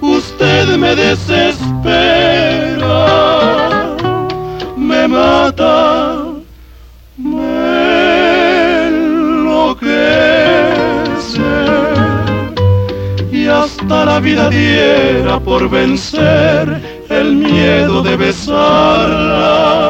Usted 0.00 0.76
me 0.76 0.94
desespera, 0.94 1.86
me 4.76 5.08
mata, 5.08 6.16
me 7.16 8.86
enloquece 8.88 9.92
y 13.32 13.46
hasta 13.46 14.04
la 14.04 14.20
vida 14.20 14.50
diera 14.50 15.40
por 15.40 15.70
vencer 15.70 16.82
el 17.08 17.36
miedo 17.36 18.02
de 18.02 18.16
besarla 18.16 19.84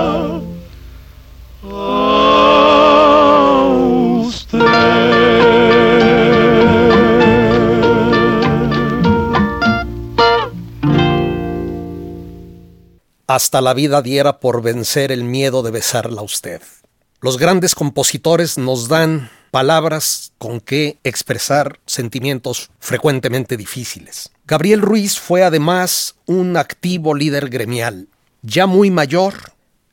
hasta 13.35 13.61
la 13.61 13.75
vida 13.75 14.01
diera 14.01 14.39
por 14.39 14.63
vencer 14.63 15.11
el 15.11 15.25
miedo 15.25 15.65
de 15.65 15.73
besarla 15.73 16.21
a 16.21 16.25
usted. 16.25 16.63
Los 17.21 17.37
grandes 17.37 17.75
compositores 17.75 18.59
nos 18.59 18.87
dan 18.87 19.29
palabras 19.51 20.33
con 20.39 20.61
que 20.61 20.99
expresar 21.03 21.81
sentimientos 21.85 22.71
frecuentemente 22.79 23.57
difíciles. 23.57 24.31
Gabriel 24.47 24.83
Ruiz 24.83 25.19
fue 25.19 25.43
además 25.43 26.15
un 26.27 26.57
activo 26.57 27.13
líder 27.15 27.49
gremial. 27.49 28.07
Ya 28.43 28.67
muy 28.67 28.93
mayor, 28.93 29.35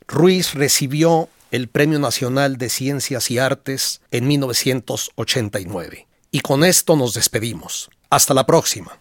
Ruiz 0.07 0.53
recibió 0.53 1.27
el 1.49 1.67
Premio 1.67 1.97
Nacional 1.97 2.57
de 2.57 2.69
Ciencias 2.69 3.31
y 3.31 3.39
Artes 3.39 4.01
en 4.11 4.27
1989. 4.27 6.07
Y 6.29 6.41
con 6.41 6.63
esto 6.63 6.95
nos 6.95 7.15
despedimos. 7.15 7.89
Hasta 8.11 8.35
la 8.35 8.45
próxima. 8.45 9.01